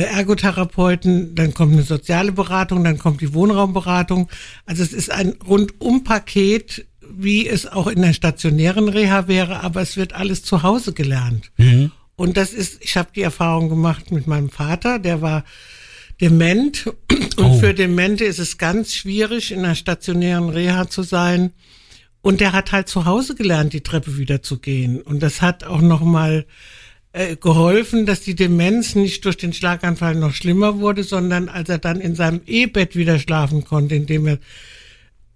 Ergotherapeuten, 0.00 1.34
dann 1.34 1.52
kommt 1.54 1.72
eine 1.74 1.82
soziale 1.82 2.32
Beratung, 2.32 2.82
dann 2.84 2.98
kommt 2.98 3.20
die 3.20 3.34
Wohnraumberatung. 3.34 4.28
Also 4.64 4.82
es 4.82 4.92
ist 4.92 5.10
ein 5.10 5.34
Rundum-Paket, 5.46 6.86
wie 7.14 7.46
es 7.46 7.66
auch 7.66 7.86
in 7.88 8.00
der 8.00 8.14
stationären 8.14 8.88
Reha 8.88 9.28
wäre, 9.28 9.60
aber 9.60 9.82
es 9.82 9.96
wird 9.96 10.14
alles 10.14 10.42
zu 10.42 10.62
Hause 10.62 10.92
gelernt. 10.94 11.50
Und 12.16 12.36
das 12.36 12.52
ist, 12.52 12.82
ich 12.82 12.96
habe 12.96 13.10
die 13.14 13.22
Erfahrung 13.22 13.68
gemacht 13.68 14.10
mit 14.10 14.26
meinem 14.26 14.48
Vater, 14.50 14.98
der 14.98 15.20
war 15.20 15.44
dement 16.20 16.86
und 17.36 17.44
Oh. 17.44 17.58
für 17.58 17.74
Demente 17.74 18.24
ist 18.24 18.38
es 18.38 18.58
ganz 18.58 18.94
schwierig, 18.94 19.52
in 19.52 19.60
einer 19.60 19.74
stationären 19.74 20.48
Reha 20.48 20.88
zu 20.88 21.02
sein. 21.02 21.52
Und 22.20 22.40
der 22.40 22.52
hat 22.52 22.70
halt 22.70 22.88
zu 22.88 23.04
Hause 23.04 23.34
gelernt, 23.34 23.72
die 23.72 23.80
Treppe 23.80 24.16
wieder 24.16 24.42
zu 24.42 24.58
gehen. 24.58 25.00
Und 25.02 25.22
das 25.22 25.42
hat 25.42 25.64
auch 25.64 25.80
nochmal 25.80 26.46
äh, 27.12 27.36
geholfen, 27.36 28.06
dass 28.06 28.20
die 28.20 28.34
Demenz 28.34 28.94
nicht 28.94 29.24
durch 29.24 29.36
den 29.36 29.52
Schlaganfall 29.52 30.14
noch 30.14 30.34
schlimmer 30.34 30.78
wurde, 30.80 31.04
sondern 31.04 31.48
als 31.48 31.68
er 31.68 31.78
dann 31.78 32.00
in 32.00 32.14
seinem 32.14 32.40
E-Bett 32.46 32.96
wieder 32.96 33.18
schlafen 33.18 33.64
konnte, 33.64 33.94
in 33.94 34.06
dem 34.06 34.26
er 34.26 34.38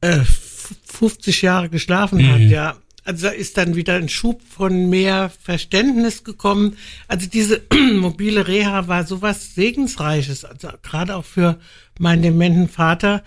äh, 0.00 0.21
f- 0.21 0.75
50 0.87 1.42
Jahre 1.42 1.68
geschlafen 1.68 2.26
hat, 2.33 2.40
ja. 2.40 2.76
Also 3.04 3.26
da 3.28 3.33
ist 3.33 3.56
dann 3.56 3.76
wieder 3.76 3.95
ein 3.95 4.09
Schub 4.09 4.42
von 4.42 4.90
mehr 4.90 5.30
Verständnis 5.42 6.25
gekommen. 6.25 6.76
Also 7.06 7.28
diese 7.28 7.62
mobile 7.95 8.49
Reha 8.49 8.88
war 8.88 9.06
sowas 9.06 9.54
Segensreiches, 9.54 10.45
also 10.45 10.71
gerade 10.83 11.14
auch 11.14 11.25
für 11.25 11.61
meinen 12.00 12.23
dementen 12.23 12.68
Vater. 12.68 13.23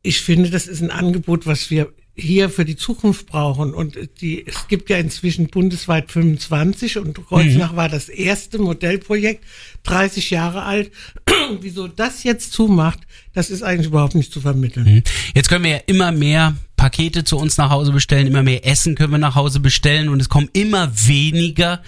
Ich 0.00 0.22
finde, 0.22 0.48
das 0.48 0.66
ist 0.66 0.80
ein 0.80 0.90
Angebot, 0.90 1.46
was 1.46 1.68
wir 1.70 1.92
hier 2.16 2.48
für 2.48 2.64
die 2.64 2.76
Zukunft 2.76 3.26
brauchen. 3.26 3.74
Und 3.74 3.98
die, 4.20 4.46
es 4.46 4.68
gibt 4.68 4.88
ja 4.88 4.96
inzwischen 4.96 5.48
bundesweit 5.48 6.10
25 6.10 6.98
und 6.98 7.26
Kreuznach 7.26 7.76
war 7.76 7.88
das 7.88 8.08
erste 8.08 8.58
Modellprojekt, 8.58 9.44
30 9.84 10.30
Jahre 10.30 10.62
alt. 10.62 10.90
Wieso 11.60 11.88
das 11.88 12.24
jetzt 12.24 12.52
zumacht, 12.52 13.00
das 13.34 13.50
ist 13.50 13.62
eigentlich 13.62 13.88
überhaupt 13.88 14.14
nicht 14.14 14.32
zu 14.32 14.40
vermitteln. 14.40 15.02
Jetzt 15.34 15.48
können 15.48 15.64
wir 15.64 15.72
ja 15.72 15.80
immer 15.86 16.10
mehr 16.10 16.56
Pakete 16.76 17.24
zu 17.24 17.36
uns 17.36 17.58
nach 17.58 17.70
Hause 17.70 17.92
bestellen, 17.92 18.26
immer 18.26 18.42
mehr 18.42 18.66
Essen 18.66 18.94
können 18.94 19.12
wir 19.12 19.18
nach 19.18 19.34
Hause 19.34 19.60
bestellen 19.60 20.08
und 20.08 20.20
es 20.20 20.28
kommen 20.28 20.48
immer 20.52 20.90
weniger 21.06 21.82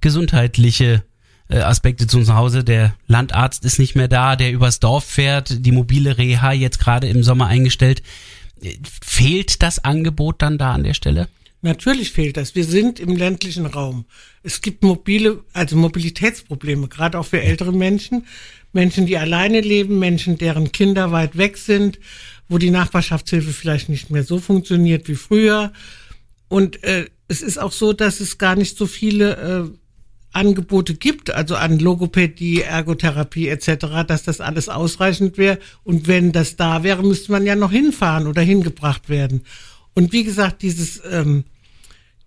gesundheitliche 0.00 1.02
äh, 1.48 1.58
Aspekte 1.58 2.06
zu 2.06 2.18
uns 2.18 2.28
nach 2.28 2.36
Hause. 2.36 2.64
Der 2.64 2.94
Landarzt 3.06 3.64
ist 3.64 3.78
nicht 3.78 3.94
mehr 3.94 4.08
da, 4.08 4.36
der 4.36 4.52
übers 4.52 4.80
Dorf 4.80 5.04
fährt, 5.04 5.64
die 5.64 5.72
mobile 5.72 6.18
Reha 6.18 6.52
jetzt 6.52 6.78
gerade 6.78 7.08
im 7.08 7.22
Sommer 7.22 7.46
eingestellt. 7.46 8.02
Fehlt 9.02 9.62
das 9.62 9.82
Angebot 9.84 10.42
dann 10.42 10.58
da 10.58 10.72
an 10.72 10.84
der 10.84 10.94
Stelle? 10.94 11.28
Natürlich 11.62 12.10
fehlt 12.10 12.36
das. 12.36 12.56
Wir 12.56 12.64
sind 12.64 12.98
im 12.98 13.16
ländlichen 13.16 13.66
Raum. 13.66 14.04
Es 14.42 14.62
gibt 14.62 14.82
mobile, 14.82 15.44
also 15.52 15.76
Mobilitätsprobleme, 15.76 16.88
gerade 16.88 17.18
auch 17.18 17.26
für 17.26 17.40
ältere 17.40 17.72
Menschen. 17.72 18.26
Menschen, 18.72 19.06
die 19.06 19.16
alleine 19.16 19.60
leben, 19.60 20.00
Menschen, 20.00 20.38
deren 20.38 20.72
Kinder 20.72 21.12
weit 21.12 21.36
weg 21.36 21.56
sind, 21.56 22.00
wo 22.48 22.58
die 22.58 22.70
Nachbarschaftshilfe 22.70 23.52
vielleicht 23.52 23.88
nicht 23.88 24.10
mehr 24.10 24.24
so 24.24 24.38
funktioniert 24.38 25.06
wie 25.06 25.14
früher. 25.14 25.72
Und 26.48 26.82
äh, 26.82 27.06
es 27.28 27.42
ist 27.42 27.58
auch 27.58 27.72
so, 27.72 27.92
dass 27.92 28.18
es 28.18 28.38
gar 28.38 28.56
nicht 28.56 28.76
so 28.76 28.86
viele 28.86 29.36
äh, 29.36 29.78
Angebote 30.32 30.94
gibt, 30.94 31.30
also 31.30 31.56
an 31.56 31.78
Logopädie, 31.78 32.62
Ergotherapie 32.62 33.48
etc., 33.48 34.04
dass 34.06 34.22
das 34.22 34.40
alles 34.40 34.68
ausreichend 34.68 35.38
wäre. 35.38 35.58
Und 35.84 36.06
wenn 36.08 36.32
das 36.32 36.56
da 36.56 36.82
wäre, 36.82 37.02
müsste 37.02 37.32
man 37.32 37.44
ja 37.46 37.54
noch 37.56 37.70
hinfahren 37.72 38.26
oder 38.26 38.42
hingebracht 38.42 39.08
werden. 39.08 39.42
Und 39.94 40.12
wie 40.12 40.24
gesagt, 40.24 40.62
dieses, 40.62 41.00
ähm, 41.10 41.44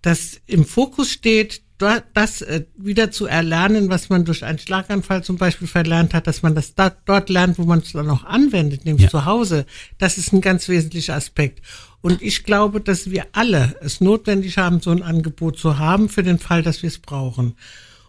das 0.02 0.40
im 0.46 0.64
Fokus 0.64 1.10
steht, 1.10 1.62
da- 1.78 2.02
das 2.14 2.40
äh, 2.42 2.64
wieder 2.76 3.10
zu 3.10 3.26
erlernen, 3.26 3.90
was 3.90 4.08
man 4.08 4.24
durch 4.24 4.44
einen 4.44 4.58
Schlaganfall 4.58 5.22
zum 5.24 5.36
Beispiel 5.36 5.68
verlernt 5.68 6.14
hat, 6.14 6.26
dass 6.26 6.42
man 6.42 6.54
das 6.54 6.74
da, 6.74 6.90
dort 7.04 7.28
lernt, 7.28 7.58
wo 7.58 7.64
man 7.64 7.80
es 7.80 7.92
dann 7.92 8.08
auch 8.08 8.24
anwendet, 8.24 8.84
nämlich 8.86 9.04
Ja. 9.04 9.10
zu 9.10 9.24
Hause. 9.26 9.66
Das 9.98 10.16
ist 10.16 10.32
ein 10.32 10.40
ganz 10.40 10.68
wesentlicher 10.68 11.14
Aspekt. 11.16 11.60
Und 12.00 12.22
ich 12.22 12.44
glaube, 12.44 12.80
dass 12.80 13.10
wir 13.10 13.26
alle 13.32 13.74
es 13.82 14.00
notwendig 14.00 14.56
haben, 14.58 14.80
so 14.80 14.90
ein 14.90 15.02
Angebot 15.02 15.58
zu 15.58 15.76
haben 15.78 16.08
für 16.08 16.22
den 16.22 16.38
Fall, 16.38 16.62
dass 16.62 16.82
wir 16.82 16.88
es 16.88 16.98
brauchen. 16.98 17.56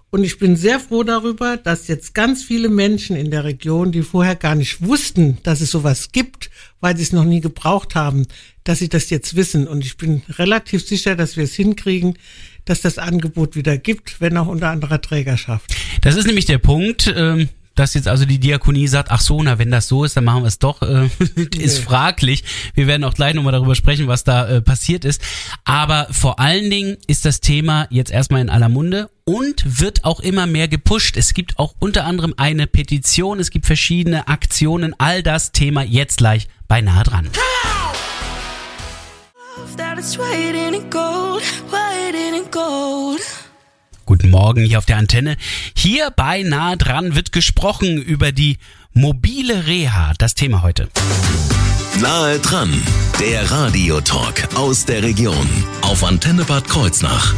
Und 0.09 0.23
ich 0.23 0.39
bin 0.39 0.55
sehr 0.55 0.79
froh 0.79 1.03
darüber, 1.03 1.57
dass 1.57 1.89
jetzt 1.89 2.13
ganz 2.13 2.43
viele 2.43 2.69
Menschen 2.69 3.17
in 3.17 3.29
der 3.29 3.43
Region, 3.43 3.91
die 3.91 4.03
vorher 4.03 4.35
gar 4.35 4.55
nicht 4.55 4.81
wussten, 4.81 5.37
dass 5.43 5.59
es 5.59 5.71
sowas 5.71 6.13
gibt, 6.13 6.49
weil 6.79 6.95
sie 6.95 7.03
es 7.03 7.11
noch 7.11 7.25
nie 7.25 7.41
gebraucht 7.41 7.93
haben, 7.93 8.25
dass 8.63 8.79
sie 8.79 8.87
das 8.87 9.09
jetzt 9.09 9.35
wissen. 9.35 9.67
Und 9.67 9.83
ich 9.83 9.97
bin 9.97 10.23
relativ 10.29 10.85
sicher, 10.87 11.15
dass 11.17 11.35
wir 11.35 11.43
es 11.43 11.55
hinkriegen, 11.55 12.17
dass 12.63 12.81
das 12.81 12.97
Angebot 12.97 13.55
wieder 13.55 13.77
gibt, 13.77 14.21
wenn 14.21 14.37
auch 14.37 14.47
unter 14.47 14.69
anderer 14.69 15.01
Trägerschaft. 15.01 15.75
Das 16.01 16.15
ist 16.15 16.25
nämlich 16.25 16.45
der 16.45 16.59
Punkt, 16.59 17.13
ähm, 17.15 17.49
dass 17.79 17.93
jetzt 17.93 18.07
also 18.07 18.25
die 18.25 18.39
Diakonie 18.39 18.87
sagt, 18.87 19.11
ach 19.11 19.21
so, 19.21 19.41
na 19.41 19.59
wenn 19.59 19.71
das 19.71 19.87
so 19.87 20.03
ist, 20.03 20.17
dann 20.17 20.23
machen 20.23 20.43
wir 20.43 20.47
es 20.47 20.59
doch, 20.59 20.81
äh, 20.81 21.09
ist 21.57 21.79
fraglich. 21.79 22.43
Wir 22.73 22.87
werden 22.87 23.03
auch 23.03 23.13
gleich 23.13 23.33
nochmal 23.33 23.53
darüber 23.53 23.75
sprechen, 23.75 24.07
was 24.07 24.23
da 24.23 24.47
äh, 24.47 24.61
passiert 24.61 25.05
ist. 25.05 25.21
Aber 25.63 26.07
vor 26.11 26.39
allen 26.39 26.69
Dingen 26.69 26.97
ist 27.07 27.25
das 27.25 27.39
Thema 27.39 27.87
jetzt 27.89 28.11
erstmal 28.11 28.41
in 28.41 28.49
aller 28.49 28.69
Munde 28.69 29.09
und 29.25 29.79
wird 29.79 30.03
auch 30.03 30.19
immer 30.19 30.47
mehr 30.47 30.67
gepusht. 30.67 31.17
Es 31.17 31.33
gibt 31.33 31.59
auch 31.59 31.75
unter 31.79 32.05
anderem 32.05 32.33
eine 32.37 32.67
Petition, 32.67 33.39
es 33.39 33.51
gibt 33.51 33.65
verschiedene 33.65 34.27
Aktionen, 34.27 34.95
all 34.97 35.23
das 35.23 35.51
Thema 35.51 35.83
jetzt 35.83 36.17
gleich 36.17 36.47
beinahe 36.67 37.03
dran. 37.03 37.29
that 39.77 39.97
Guten 44.07 44.29
Morgen 44.29 44.63
hier 44.63 44.77
auf 44.77 44.85
der 44.85 44.95
Antenne. 44.95 45.35
Hier 45.75 46.11
bei 46.15 46.41
nah 46.41 46.77
dran 46.77 47.13
wird 47.15 47.33
gesprochen 47.33 48.01
über 48.01 48.31
die 48.31 48.57
mobile 48.93 49.67
Reha, 49.67 50.13
das 50.17 50.33
Thema 50.33 50.61
heute. 50.61 50.87
Nahe 51.99 52.39
dran, 52.39 52.81
der 53.19 53.51
Radiotalk 53.51 54.55
aus 54.55 54.85
der 54.85 55.03
Region 55.03 55.45
auf 55.81 56.05
Antenne 56.05 56.45
Bad 56.45 56.69
Kreuznach. 56.69 57.35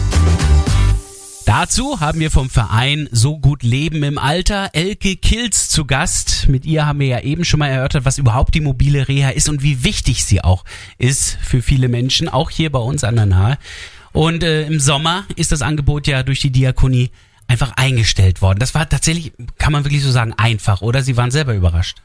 Dazu 1.48 2.00
haben 2.02 2.20
wir 2.20 2.30
vom 2.30 2.52
Verein 2.52 3.10
So 3.12 3.40
gut 3.40 3.64
Leben 3.64 4.04
im 4.04 4.20
Alter 4.20 4.70
Elke 4.74 5.16
Kilz 5.16 5.70
zu 5.70 5.86
Gast. 5.86 6.50
Mit 6.50 6.68
ihr 6.68 6.86
haben 6.86 7.00
wir 7.00 7.08
ja 7.08 7.20
eben 7.22 7.46
schon 7.46 7.58
mal 7.58 7.70
erörtert, 7.70 8.06
was 8.06 8.20
überhaupt 8.20 8.54
die 8.54 8.62
mobile 8.62 9.08
Reha 9.08 9.30
ist 9.30 9.50
und 9.50 9.64
wie 9.64 9.84
wichtig 9.84 10.24
sie 10.24 10.44
auch 10.44 10.66
ist 11.00 11.40
für 11.42 11.64
viele 11.64 11.88
Menschen, 11.88 12.30
auch 12.30 12.52
hier 12.52 12.72
bei 12.72 12.78
uns 12.78 13.04
an 13.04 13.16
der 13.16 13.26
Nahe. 13.26 13.58
Und 14.14 14.44
äh, 14.44 14.66
im 14.68 14.80
Sommer 14.80 15.26
ist 15.36 15.52
das 15.52 15.62
Angebot 15.62 16.08
ja 16.08 16.24
durch 16.24 16.40
die 16.40 16.52
Diakonie 16.52 17.12
einfach 17.48 17.74
eingestellt 17.76 18.42
worden. 18.42 18.60
Das 18.60 18.76
war 18.76 18.88
tatsächlich, 18.88 19.34
kann 19.58 19.74
man 19.74 19.84
wirklich 19.84 20.04
so 20.04 20.12
sagen, 20.12 20.34
einfach, 20.38 20.82
oder? 20.82 21.04
Sie 21.04 21.18
waren 21.18 21.32
selber 21.32 21.54
überrascht. 21.56 21.98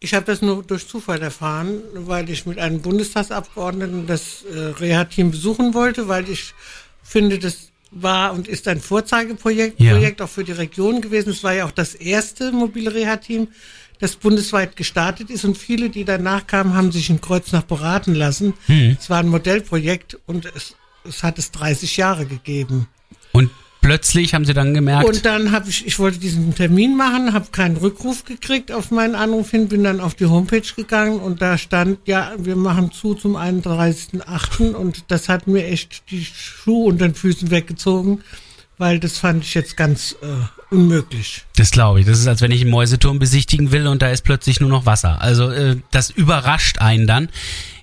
Ich 0.00 0.14
habe 0.14 0.26
das 0.26 0.42
nur 0.42 0.64
durch 0.64 0.88
Zufall 0.88 1.22
erfahren, 1.22 1.80
weil 1.94 2.28
ich 2.28 2.44
mit 2.46 2.58
einem 2.58 2.80
Bundestagsabgeordneten 2.82 4.08
das 4.08 4.42
äh, 4.52 4.58
Reha-Team 4.58 5.30
besuchen 5.30 5.74
wollte, 5.74 6.08
weil 6.08 6.28
ich 6.28 6.54
finde, 7.04 7.38
das 7.38 7.68
war 7.92 8.32
und 8.32 8.48
ist 8.48 8.66
ein 8.66 8.80
Vorzeigeprojekt 8.80 9.78
Ja. 9.80 9.92
Projekt 9.92 10.20
auch 10.22 10.28
für 10.28 10.42
die 10.42 10.52
Region 10.52 11.00
gewesen. 11.00 11.30
Es 11.30 11.44
war 11.44 11.54
ja 11.54 11.66
auch 11.66 11.70
das 11.70 11.94
erste 11.94 12.50
mobile 12.50 12.92
Reha-Team, 12.92 13.48
das 14.00 14.16
bundesweit 14.16 14.74
gestartet 14.74 15.30
ist 15.30 15.44
und 15.44 15.56
viele, 15.56 15.88
die 15.88 16.04
danach 16.04 16.48
kamen, 16.48 16.74
haben 16.74 16.90
sich 16.90 17.08
in 17.08 17.20
Kreuznach 17.20 17.62
beraten 17.62 18.14
lassen. 18.14 18.54
Es 18.98 19.08
war 19.08 19.18
ein 19.18 19.28
Modellprojekt 19.28 20.18
und 20.26 20.46
es, 20.56 20.74
es 21.08 21.22
hat 21.22 21.38
es 21.38 21.50
30 21.50 21.96
Jahre 21.96 22.26
gegeben. 22.26 22.88
Und 23.32 23.50
plötzlich 23.82 24.32
haben 24.32 24.44
sie 24.44 24.54
dann 24.54 24.72
gemerkt, 24.72 25.06
Und 25.06 25.26
dann 25.26 25.52
habe 25.52 25.68
ich, 25.68 25.86
ich 25.86 25.98
wollte 25.98 26.18
diesen 26.18 26.54
Termin 26.54 26.96
machen, 26.96 27.34
habe 27.34 27.48
keinen 27.52 27.76
Rückruf 27.76 28.24
gekriegt 28.24 28.72
auf 28.72 28.90
meinen 28.90 29.14
Anruf 29.14 29.50
hin, 29.50 29.68
bin 29.68 29.84
dann 29.84 30.00
auf 30.00 30.14
die 30.14 30.26
Homepage 30.26 30.62
gegangen 30.74 31.20
und 31.20 31.42
da 31.42 31.58
stand, 31.58 31.98
ja, 32.06 32.32
wir 32.38 32.56
machen 32.56 32.92
zu 32.92 33.14
zum 33.14 33.36
31.8. 33.36 34.72
und 34.72 35.04
das 35.08 35.28
hat 35.28 35.46
mir 35.46 35.66
echt 35.66 36.10
die 36.10 36.24
Schuhe 36.24 36.88
unter 36.88 37.08
den 37.08 37.14
Füßen 37.14 37.50
weggezogen, 37.50 38.22
weil 38.78 39.00
das 39.00 39.18
fand 39.18 39.44
ich 39.44 39.54
jetzt 39.54 39.76
ganz 39.76 40.16
äh, 40.22 40.74
unmöglich. 40.74 41.44
Das 41.56 41.72
glaube 41.72 42.00
ich. 42.00 42.06
Das 42.06 42.18
ist, 42.18 42.26
als 42.26 42.40
wenn 42.40 42.52
ich 42.52 42.62
einen 42.62 42.70
Mäuseturm 42.70 43.18
besichtigen 43.18 43.72
will 43.72 43.86
und 43.86 44.00
da 44.00 44.10
ist 44.10 44.22
plötzlich 44.24 44.60
nur 44.60 44.70
noch 44.70 44.86
Wasser. 44.86 45.20
Also 45.20 45.50
äh, 45.50 45.76
das 45.90 46.10
überrascht 46.10 46.78
einen 46.78 47.06
dann. 47.06 47.28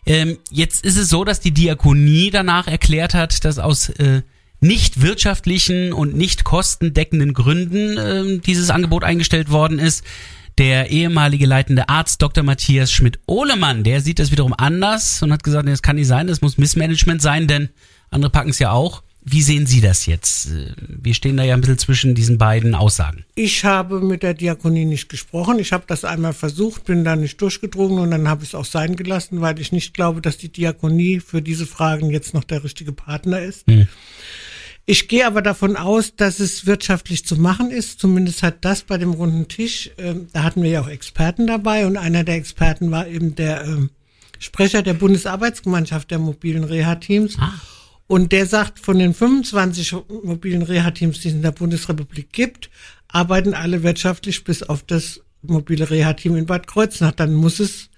Ähm, 0.10 0.40
jetzt 0.50 0.84
ist 0.84 0.98
es 0.98 1.08
so, 1.08 1.24
dass 1.24 1.40
die 1.40 1.52
Diakonie 1.52 2.32
danach 2.32 2.68
erklärt 2.68 3.14
hat, 3.14 3.46
dass 3.46 3.60
aus 3.60 3.90
äh, 3.90 4.24
nicht 4.60 5.04
wirtschaftlichen 5.04 5.94
und 5.94 6.18
nicht 6.18 6.44
kostendeckenden 6.44 7.36
Gründen 7.36 7.96
ähm, 8.00 8.42
dieses 8.42 8.72
Angebot 8.72 9.04
eingestellt 9.04 9.52
worden 9.52 9.78
ist. 9.78 10.04
Der 10.58 10.90
ehemalige 10.90 11.46
leitende 11.46 11.90
Arzt 11.90 12.24
Dr. 12.24 12.44
Matthias 12.44 12.92
Schmidt-Ohlemann, 12.92 13.84
der 13.84 14.02
sieht 14.02 14.18
das 14.18 14.32
wiederum 14.32 14.56
anders 14.58 15.22
und 15.22 15.32
hat 15.32 15.44
gesagt, 15.44 15.70
das 15.70 15.84
kann 15.84 15.96
nicht 15.96 16.08
sein, 16.08 16.26
das 16.26 16.42
muss 16.42 16.58
Missmanagement 16.58 17.22
sein, 17.22 17.48
denn 17.48 17.70
andere 18.10 18.32
packen 18.32 18.50
es 18.50 18.58
ja 18.58 18.72
auch. 18.72 19.04
Wie 19.32 19.44
sehen 19.44 19.68
Sie 19.68 19.80
das 19.80 20.08
jetzt? 20.08 20.48
Äh, 20.48 20.74
Wir 20.88 21.14
stehen 21.14 21.38
da 21.38 21.44
ja 21.44 21.54
ein 21.54 21.62
bisschen 21.62 21.78
zwischen 21.78 22.16
diesen 22.16 22.38
beiden 22.38 22.74
Aussagen. 22.74 23.26
Ich 23.36 23.64
habe 23.64 24.02
mit 24.02 24.24
der 24.24 24.34
Diakonie 24.34 24.86
nicht 24.86 25.08
gesprochen. 25.08 25.60
Ich 25.60 25.72
habe 25.72 25.84
das 25.86 26.04
einmal 26.04 26.34
versucht, 26.34 26.86
bin 26.86 27.04
da 27.04 27.16
nicht 27.16 27.40
durchgedrungen 27.40 28.00
und 28.00 28.12
dann 28.12 28.28
habe 28.28 28.44
ich 28.44 28.50
es 28.50 28.56
auch 28.56 28.66
sein 28.66 28.96
gelassen, 28.96 29.42
weil 29.42 29.60
ich 29.60 29.72
nicht 29.72 29.94
glaube, 29.94 30.22
dass 30.22 30.38
die 30.38 30.52
Diakonie 30.52 31.20
für 31.20 31.42
diese 31.42 31.68
Fragen 31.68 32.10
jetzt 32.10 32.34
noch 32.34 32.44
der 32.44 32.64
richtige 32.64 32.92
Partner 32.92 33.40
ist. 33.42 33.66
Ich 34.88 35.08
gehe 35.08 35.28
aber 35.28 35.44
davon 35.44 35.76
aus, 35.76 36.16
dass 36.16 36.40
es 36.40 36.66
wirtschaftlich 36.66 37.24
zu 37.24 37.36
machen 37.36 37.70
ist. 37.70 38.00
Zumindest 38.00 38.42
hat 38.42 38.66
das 38.66 38.82
bei 38.82 38.98
dem 38.98 39.12
runden 39.12 39.48
Tisch, 39.48 39.92
ähm, 40.00 40.28
da 40.34 40.42
hatten 40.42 40.64
wir 40.64 40.72
ja 40.72 40.82
auch 40.82 40.88
Experten 40.88 41.46
dabei 41.46 41.86
und 41.86 41.98
einer 41.98 42.24
der 42.24 42.36
Experten 42.36 42.90
war 42.90 43.08
eben 43.08 43.36
der 43.36 43.66
ähm, 43.66 43.92
Sprecher 44.40 44.82
der 44.82 44.96
Bundesarbeitsgemeinschaft 44.96 46.10
der 46.10 46.18
mobilen 46.18 46.64
Reha-Teams. 46.64 47.38
Und 48.10 48.32
der 48.32 48.48
sagt, 48.48 48.80
von 48.80 48.98
den 48.98 49.14
25 49.14 49.96
mobilen 50.24 50.64
Reha-Teams, 50.64 51.20
die 51.20 51.28
es 51.28 51.36
in 51.36 51.44
der 51.44 51.52
Bundesrepublik 51.52 52.34
gibt, 52.34 52.72
arbeiten 53.08 53.54
alle 53.54 53.84
wirtschaftlich 53.84 54.44
bis 54.44 54.64
auf 54.64 54.82
das 54.82 55.22
mobile 55.44 55.88
Reha-Team 55.88 56.36
in 56.36 56.48
Bad 56.48 56.66
Kreuznach. 56.66 57.12
Dann 57.12 57.36
muss 57.36 57.60
es 57.60 57.92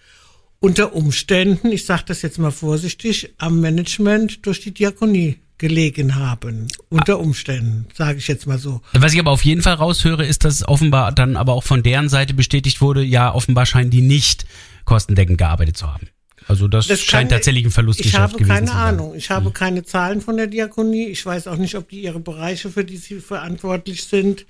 unter 0.59 0.93
Umständen, 0.95 1.71
ich 1.71 1.85
sage 1.85 2.03
das 2.07 2.23
jetzt 2.23 2.39
mal 2.39 2.51
vorsichtig, 2.51 3.33
am 3.37 3.61
Management 3.61 4.45
durch 4.45 4.59
die 4.59 4.73
Diakonie 4.73 5.37
gelegen 5.57 6.15
haben. 6.15 6.67
Unter 6.89 7.17
Umständen, 7.17 7.87
sage 7.93 8.17
ich 8.17 8.27
jetzt 8.27 8.47
mal 8.47 8.59
so. 8.59 8.81
Was 8.91 9.13
ich 9.13 9.19
aber 9.21 9.31
auf 9.31 9.45
jeden 9.45 9.61
Fall 9.61 9.75
raushöre, 9.75 10.25
ist, 10.25 10.43
dass 10.43 10.67
offenbar 10.67 11.13
dann 11.13 11.37
aber 11.37 11.53
auch 11.53 11.63
von 11.63 11.83
deren 11.83 12.09
Seite 12.09 12.33
bestätigt 12.33 12.81
wurde, 12.81 13.01
ja, 13.01 13.33
offenbar 13.33 13.65
scheinen 13.65 13.91
die 13.91 14.01
nicht 14.01 14.45
kostendeckend 14.83 15.37
gearbeitet 15.37 15.77
zu 15.77 15.87
haben. 15.87 16.09
Also 16.47 16.67
das, 16.67 16.87
Das 16.87 17.01
scheint 17.01 17.29
kann- 17.29 17.37
tatsächlich 17.37 17.65
ein 17.65 17.71
Verlustgeschäft 17.71 18.13
Ich 18.15 18.19
habe 18.19 18.33
gewesen 18.33 18.49
keine 18.49 18.65
zu 18.67 18.73
sein. 18.73 18.81
Ahnung. 18.81 19.15
Ich 19.15 19.29
habe 19.29 19.51
keine 19.51 19.83
Zahlen 19.83 20.21
von 20.21 20.37
der 20.37 20.47
Diakonie. 20.47 21.05
Ich 21.07 21.25
weiß 21.25 21.47
auch 21.47 21.57
nicht, 21.57 21.75
ob 21.75 21.89
die 21.89 22.01
ihre 22.01 22.19
Bereiche, 22.19 22.69
für 22.69 22.83
die 22.83 22.97
sie 22.97 23.19
verantwortlich 23.19 24.03
sind. 24.03 24.45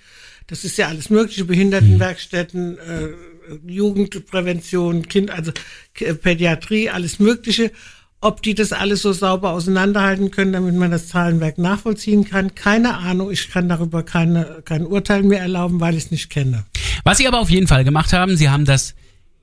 Das 0.47 0.63
ist 0.63 0.77
ja 0.77 0.87
alles 0.87 1.09
mögliche. 1.09 1.45
Behindertenwerkstätten, 1.45 2.77
äh, 2.77 3.09
Jugendprävention, 3.67 5.07
Kind, 5.07 5.31
also 5.31 5.51
K- 5.93 6.13
Pädiatrie, 6.13 6.89
alles 6.89 7.19
Mögliche. 7.19 7.71
Ob 8.23 8.43
die 8.43 8.53
das 8.53 8.71
alles 8.71 9.01
so 9.01 9.13
sauber 9.13 9.49
auseinanderhalten 9.51 10.29
können, 10.29 10.53
damit 10.53 10.75
man 10.75 10.91
das 10.91 11.07
Zahlenwerk 11.07 11.57
nachvollziehen 11.57 12.23
kann, 12.23 12.53
keine 12.53 12.97
Ahnung. 12.97 13.31
Ich 13.31 13.49
kann 13.49 13.67
darüber 13.67 14.03
keine, 14.03 14.61
kein 14.63 14.85
Urteil 14.85 15.23
mehr 15.23 15.39
erlauben, 15.41 15.79
weil 15.79 15.95
ich 15.97 16.05
es 16.05 16.11
nicht 16.11 16.29
kenne. 16.29 16.65
Was 17.03 17.17
sie 17.17 17.27
aber 17.27 17.39
auf 17.39 17.49
jeden 17.49 17.67
Fall 17.67 17.83
gemacht 17.83 18.13
haben, 18.13 18.37
sie 18.37 18.49
haben 18.49 18.65
das 18.65 18.93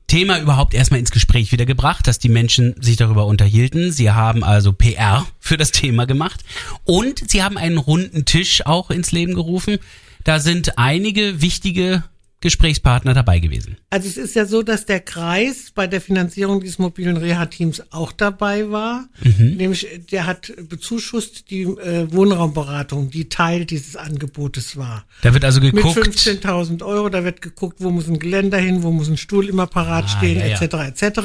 Thema 0.08 0.40
überhaupt 0.40 0.74
erstmal 0.74 1.00
ins 1.00 1.10
Gespräch 1.10 1.52
wieder 1.52 1.66
gebracht, 1.66 2.06
dass 2.06 2.18
die 2.18 2.30
Menschen 2.30 2.74
sich 2.80 2.96
darüber 2.96 3.26
unterhielten. 3.26 3.92
Sie 3.92 4.10
haben 4.10 4.42
also 4.42 4.72
PR 4.72 5.26
für 5.38 5.56
das 5.56 5.70
Thema 5.70 6.06
gemacht 6.06 6.40
und 6.84 7.30
sie 7.30 7.42
haben 7.42 7.58
einen 7.58 7.78
runden 7.78 8.24
Tisch 8.24 8.66
auch 8.66 8.90
ins 8.90 9.12
Leben 9.12 9.34
gerufen. 9.34 9.78
Da 10.24 10.40
sind 10.40 10.78
einige 10.78 11.42
wichtige 11.42 12.02
Gesprächspartner 12.40 13.14
dabei 13.14 13.40
gewesen. 13.40 13.76
Also 13.90 14.06
es 14.08 14.16
ist 14.16 14.36
ja 14.36 14.46
so, 14.46 14.62
dass 14.62 14.86
der 14.86 15.00
Kreis 15.00 15.72
bei 15.74 15.88
der 15.88 16.00
Finanzierung 16.00 16.60
dieses 16.60 16.78
mobilen 16.78 17.16
Reha-Teams 17.16 17.82
auch 17.90 18.12
dabei 18.12 18.70
war. 18.70 19.08
Nämlich, 19.38 19.88
der 20.12 20.26
hat 20.26 20.52
bezuschusst 20.68 21.50
die 21.50 21.62
äh, 21.62 22.06
Wohnraumberatung, 22.12 23.10
die 23.10 23.28
Teil 23.28 23.64
dieses 23.64 23.96
Angebotes 23.96 24.76
war. 24.76 25.04
Da 25.22 25.34
wird 25.34 25.44
also 25.44 25.60
Mit 25.60 25.74
geguckt. 25.74 25.98
15.000 25.98 26.84
Euro, 26.84 27.08
da 27.08 27.24
wird 27.24 27.42
geguckt, 27.42 27.78
wo 27.80 27.90
muss 27.90 28.06
ein 28.06 28.20
Geländer 28.20 28.58
hin, 28.58 28.84
wo 28.84 28.92
muss 28.92 29.08
ein 29.08 29.16
Stuhl 29.16 29.48
immer 29.48 29.66
parat 29.66 30.04
Ah, 30.04 30.08
stehen, 30.08 30.38
ja, 30.38 30.46
ja. 30.46 30.60
etc., 30.60 31.02
etc. 31.02 31.20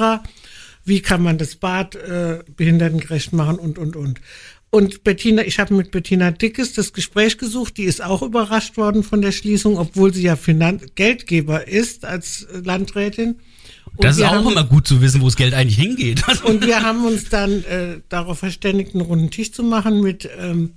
Wie 0.86 1.00
kann 1.02 1.22
man 1.22 1.38
das 1.38 1.56
Bad 1.56 1.96
äh, 1.96 2.40
behindertengerecht 2.58 3.34
machen 3.34 3.58
und, 3.58 3.78
und, 3.78 3.96
und. 3.96 4.20
Und 4.74 5.04
Bettina, 5.04 5.46
ich 5.46 5.60
habe 5.60 5.76
mit 5.76 5.92
Bettina 5.92 6.32
Dickes 6.32 6.74
das 6.74 6.94
Gespräch 6.94 7.38
gesucht, 7.38 7.78
die 7.78 7.84
ist 7.84 8.04
auch 8.04 8.24
überrascht 8.24 8.76
worden 8.76 9.04
von 9.04 9.22
der 9.22 9.32
Schließung, 9.32 9.78
obwohl 9.78 10.12
sie 10.12 10.24
ja 10.24 10.36
Finan 10.36 10.82
Geldgeber 10.96 11.68
ist 11.68 12.06
als 12.06 12.48
Landrätin. 12.52 13.36
Und 13.96 14.04
das 14.04 14.18
ist 14.18 14.24
auch 14.24 14.50
immer 14.50 14.64
gut 14.64 14.88
zu 14.88 15.00
wissen, 15.00 15.22
wo 15.22 15.26
das 15.26 15.36
Geld 15.36 15.54
eigentlich 15.54 15.78
hingeht. 15.78 16.24
und 16.46 16.66
wir 16.66 16.82
haben 16.82 17.06
uns 17.06 17.30
dann 17.30 17.64
äh, 17.66 18.00
darauf 18.10 18.40
verständigt, 18.40 18.96
einen 18.96 19.04
runden 19.04 19.30
Tisch 19.30 19.52
zu 19.52 19.62
machen 19.62 20.02
mit 20.02 20.28
ähm, 20.40 20.72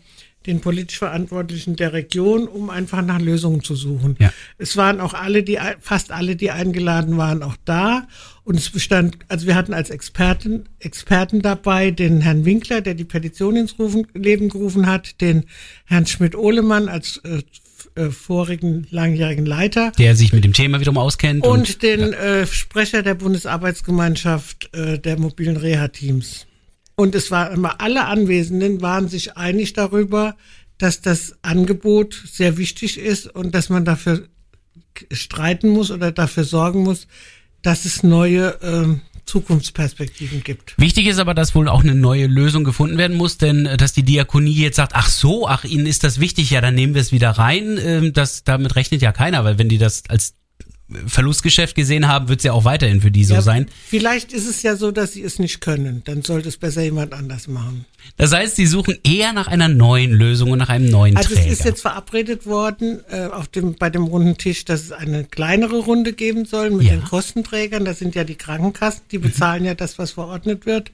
den 0.47 0.61
politisch 0.61 0.99
Verantwortlichen 0.99 1.77
der 1.77 1.93
Region, 1.93 2.49
um 2.49 2.71
einfach 2.71 3.03
nach 3.03 3.21
Lösungen 3.21 3.63
zu 3.63 3.75
suchen. 3.75 4.17
Ja. 4.19 4.33
Es 4.59 4.77
waren 4.77 5.01
auch 5.01 5.15
alle, 5.15 5.43
die 5.43 5.59
fast 5.81 6.13
alle, 6.13 6.37
die 6.37 6.51
eingeladen 6.51 7.17
waren, 7.17 7.43
auch 7.43 7.57
da. 7.65 8.07
Und 8.45 8.57
es 8.57 8.71
bestand, 8.71 9.19
also 9.29 9.47
wir 9.47 9.57
hatten 9.57 9.75
als 9.75 9.91
Experten, 9.91 10.67
Experten 10.79 11.43
dabei 11.43 11.91
den 11.91 12.21
Herrn 12.21 12.45
Winkler, 12.45 12.81
der 12.81 12.95
die 12.95 13.05
Petition 13.05 13.57
ins 13.57 13.79
Rufen, 13.79 14.07
Leben 14.15 14.49
gerufen 14.49 14.87
hat, 14.87 15.21
den 15.21 15.45
Herrn 15.85 16.07
Schmidt-Ohlemann 16.07 16.89
als 16.89 17.19
äh, 17.25 17.43
äh, 17.97 18.11
vorigen 18.11 18.87
langjährigen 18.91 19.47
Leiter. 19.47 19.91
Der 19.99 20.15
sich 20.15 20.33
mit 20.33 20.45
dem 20.45 20.53
Thema 20.53 20.81
wiederum 20.81 20.99
auskennt. 20.99 21.47
Und, 21.47 21.59
und 21.59 21.83
den 21.83 22.01
ja. 22.01 22.13
äh, 22.13 22.47
Sprecher 22.47 23.03
der 23.03 23.15
Bundesarbeitsgemeinschaft 23.15 24.71
äh, 24.75 24.99
der 24.99 25.19
mobilen 25.19 25.57
Reha-Teams. 25.57 26.46
Und 26.97 27.15
es 27.15 27.31
war 27.31 27.51
immer 27.51 27.81
alle 27.81 28.07
Anwesenden 28.07 28.81
waren 28.81 29.09
sich 29.09 29.37
einig 29.37 29.75
darüber, 29.75 30.37
dass 30.79 31.03
das 31.03 31.37
Angebot 31.43 32.23
sehr 32.31 32.57
wichtig 32.57 32.99
ist 32.99 33.27
und 33.27 33.55
dass 33.55 33.69
man 33.69 33.85
dafür 33.85 34.29
streiten 35.13 35.69
muss 35.69 35.91
oder 35.91 36.11
dafür 36.11 36.45
sorgen 36.45 36.83
muss, 36.83 37.07
dass 37.63 37.85
es 37.85 38.03
neue 38.03 38.61
äh, 38.63 38.99
Zukunftsperspektiven 39.27 40.43
gibt. 40.43 40.75
Wichtig 40.79 41.07
ist 41.07 41.19
aber, 41.19 41.35
dass 41.35 41.55
wohl 41.55 41.69
auch 41.69 41.83
eine 41.83 41.95
neue 41.95 42.27
Lösung 42.27 42.65
gefunden 42.65 42.97
werden 42.97 43.17
muss, 43.17 43.39
denn 43.39 43.67
äh, 43.67 43.77
dass 43.77 43.93
die 43.93 44.05
Diakonie 44.05 44.55
jetzt 44.55 44.77
sagt, 44.77 44.93
ach 44.95 45.11
so, 45.11 45.49
ach 45.49 45.65
Ihnen 45.65 45.87
ist 45.87 46.05
das 46.05 46.21
wichtig, 46.21 46.51
ja, 46.51 46.61
dann 46.61 46.75
nehmen 46.75 46.95
wir 46.95 47.03
es 47.03 47.13
wieder 47.13 47.31
rein, 47.31 47.77
äh, 47.77 48.13
das 48.13 48.45
damit 48.45 48.77
rechnet 48.77 49.03
ja 49.03 49.13
keiner, 49.13 49.45
weil 49.45 49.59
wenn 49.59 49.69
die 49.69 49.79
das 49.79 50.05
als 50.09 50.35
Verlustgeschäft 51.07 51.75
gesehen 51.75 52.07
haben, 52.07 52.29
wird 52.29 52.41
es 52.41 52.45
ja 52.45 52.53
auch 52.53 52.65
weiterhin 52.65 53.01
für 53.01 53.11
die 53.11 53.25
so 53.25 53.35
ja, 53.35 53.43
sein. 53.43 53.67
Vielleicht 53.89 54.33
ist 54.33 54.49
es 54.49 54.63
ja 54.63 54.77
so, 54.77 54.93
dass 54.93 55.15
sie 55.15 55.23
es 55.23 55.41
nicht 55.41 55.61
können. 55.61 56.03
Dann 56.05 56.23
sollte 56.23 56.49
es 56.49 56.57
besser 56.57 56.83
jemand 56.83 57.13
anders 57.13 57.49
machen. 57.49 57.87
Das 58.17 58.33
heißt, 58.33 58.55
sie 58.55 58.67
suchen 58.67 58.97
eher 59.03 59.33
nach 59.33 59.49
einer 59.49 59.69
neuen 59.69 60.13
Lösung 60.13 60.53
und 60.53 60.59
nach 60.59 60.69
einem 60.69 60.89
neuen 60.89 61.17
also 61.17 61.31
Träger. 61.31 61.41
Also 61.41 61.53
es 61.53 61.59
ist 61.59 61.65
jetzt 61.65 61.81
verabredet 61.81 62.47
worden 62.47 63.01
äh, 63.11 63.27
auf 63.27 63.49
dem, 63.49 63.75
bei 63.75 63.91
dem 63.91 64.05
runden 64.05 64.39
Tisch, 64.39 64.65
dass 64.65 64.83
es 64.83 64.93
eine 64.93 65.25
kleinere 65.25 65.79
Runde 65.79 66.13
geben 66.13 66.45
soll 66.45 66.71
mit 66.71 66.87
ja. 66.87 66.93
den 66.93 67.05
Kostenträgern. 67.05 67.85
Das 67.85 67.99
sind 67.99 68.15
ja 68.15 68.23
die 68.23 68.37
Krankenkassen, 68.37 69.03
die 69.11 69.19
bezahlen 69.19 69.63
mhm. 69.63 69.67
ja 69.67 69.75
das, 69.75 69.99
was 69.99 70.13
verordnet 70.13 70.67
wird 70.67 70.93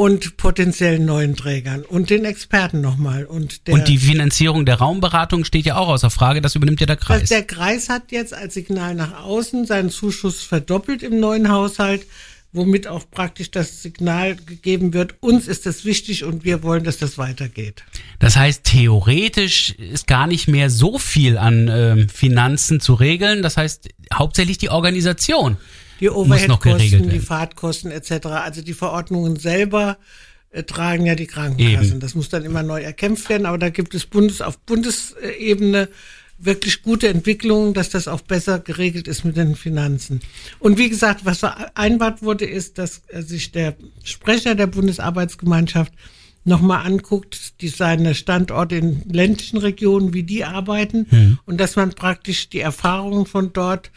und 0.00 0.38
potenziellen 0.38 1.04
neuen 1.04 1.36
Trägern 1.36 1.82
und 1.82 2.08
den 2.08 2.24
Experten 2.24 2.80
nochmal. 2.80 3.26
Und, 3.26 3.66
der, 3.66 3.74
und 3.74 3.86
die 3.86 3.98
Finanzierung 3.98 4.64
der 4.64 4.76
Raumberatung 4.76 5.44
steht 5.44 5.66
ja 5.66 5.76
auch 5.76 5.88
außer 5.88 6.08
Frage, 6.08 6.40
das 6.40 6.54
übernimmt 6.54 6.80
ja 6.80 6.86
der 6.86 6.96
Kreis. 6.96 7.28
Der 7.28 7.42
Kreis 7.42 7.90
hat 7.90 8.10
jetzt 8.10 8.32
als 8.32 8.54
Signal 8.54 8.94
nach 8.94 9.22
außen 9.22 9.66
seinen 9.66 9.90
Zuschuss 9.90 10.40
verdoppelt 10.40 11.02
im 11.02 11.20
neuen 11.20 11.50
Haushalt, 11.50 12.06
womit 12.54 12.86
auch 12.86 13.10
praktisch 13.10 13.50
das 13.50 13.82
Signal 13.82 14.36
gegeben 14.36 14.94
wird, 14.94 15.16
uns 15.20 15.46
ist 15.46 15.66
das 15.66 15.84
wichtig 15.84 16.24
und 16.24 16.44
wir 16.44 16.62
wollen, 16.62 16.82
dass 16.82 16.96
das 16.96 17.18
weitergeht. 17.18 17.84
Das 18.20 18.36
heißt, 18.36 18.64
theoretisch 18.64 19.72
ist 19.72 20.06
gar 20.06 20.26
nicht 20.26 20.48
mehr 20.48 20.70
so 20.70 20.98
viel 20.98 21.36
an 21.36 21.68
äh, 21.68 22.08
Finanzen 22.08 22.80
zu 22.80 22.94
regeln, 22.94 23.42
das 23.42 23.58
heißt 23.58 23.90
hauptsächlich 24.14 24.56
die 24.56 24.70
Organisation 24.70 25.58
die 26.00 26.10
Overheadkosten, 26.10 27.08
die 27.10 27.20
Fahrtkosten 27.20 27.90
etc. 27.90 28.26
Also 28.26 28.62
die 28.62 28.74
Verordnungen 28.74 29.36
selber 29.36 29.98
äh, 30.50 30.62
tragen 30.62 31.06
ja 31.06 31.14
die 31.14 31.26
Krankenkassen. 31.26 31.92
Eben. 31.92 32.00
Das 32.00 32.14
muss 32.14 32.28
dann 32.28 32.44
immer 32.44 32.62
neu 32.62 32.80
erkämpft 32.80 33.28
werden, 33.28 33.46
aber 33.46 33.58
da 33.58 33.70
gibt 33.70 33.94
es 33.94 34.06
Bundes 34.06 34.40
auf 34.40 34.58
Bundesebene 34.58 35.88
wirklich 36.40 36.82
gute 36.82 37.08
Entwicklungen, 37.08 37.74
dass 37.74 37.90
das 37.90 38.08
auch 38.08 38.22
besser 38.22 38.58
geregelt 38.58 39.06
ist 39.06 39.24
mit 39.24 39.36
den 39.36 39.54
Finanzen. 39.54 40.20
Und 40.58 40.78
wie 40.78 40.88
gesagt, 40.88 41.24
was 41.24 41.40
vereinbart 41.40 42.22
wurde, 42.22 42.46
ist, 42.46 42.78
dass 42.78 43.02
äh, 43.08 43.22
sich 43.22 43.52
der 43.52 43.76
Sprecher 44.02 44.54
der 44.54 44.66
Bundesarbeitsgemeinschaft 44.66 45.92
nochmal 46.44 46.86
anguckt, 46.86 47.60
die 47.60 47.68
seine 47.68 48.14
Standorte 48.14 48.76
in 48.76 49.02
ländlichen 49.10 49.58
Regionen, 49.58 50.14
wie 50.14 50.22
die 50.22 50.44
arbeiten 50.44 51.06
hm. 51.10 51.38
und 51.44 51.58
dass 51.60 51.76
man 51.76 51.90
praktisch 51.90 52.48
die 52.48 52.60
Erfahrungen 52.60 53.26
von 53.26 53.52
dort 53.52 53.90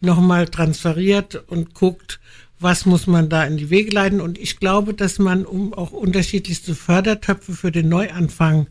nochmal 0.00 0.48
transferiert 0.48 1.42
und 1.48 1.74
guckt, 1.74 2.20
was 2.60 2.86
muss 2.86 3.06
man 3.06 3.28
da 3.28 3.44
in 3.44 3.56
die 3.56 3.70
Wege 3.70 3.90
leiten. 3.90 4.20
Und 4.20 4.38
ich 4.38 4.58
glaube, 4.58 4.94
dass 4.94 5.18
man, 5.18 5.44
um 5.44 5.74
auch 5.74 5.92
unterschiedlichste 5.92 6.74
Fördertöpfe 6.74 7.52
für 7.52 7.70
den 7.70 7.88
Neuanfang 7.88 8.66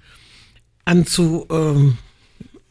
anzu, 0.86 1.48
ähm, 1.50 1.98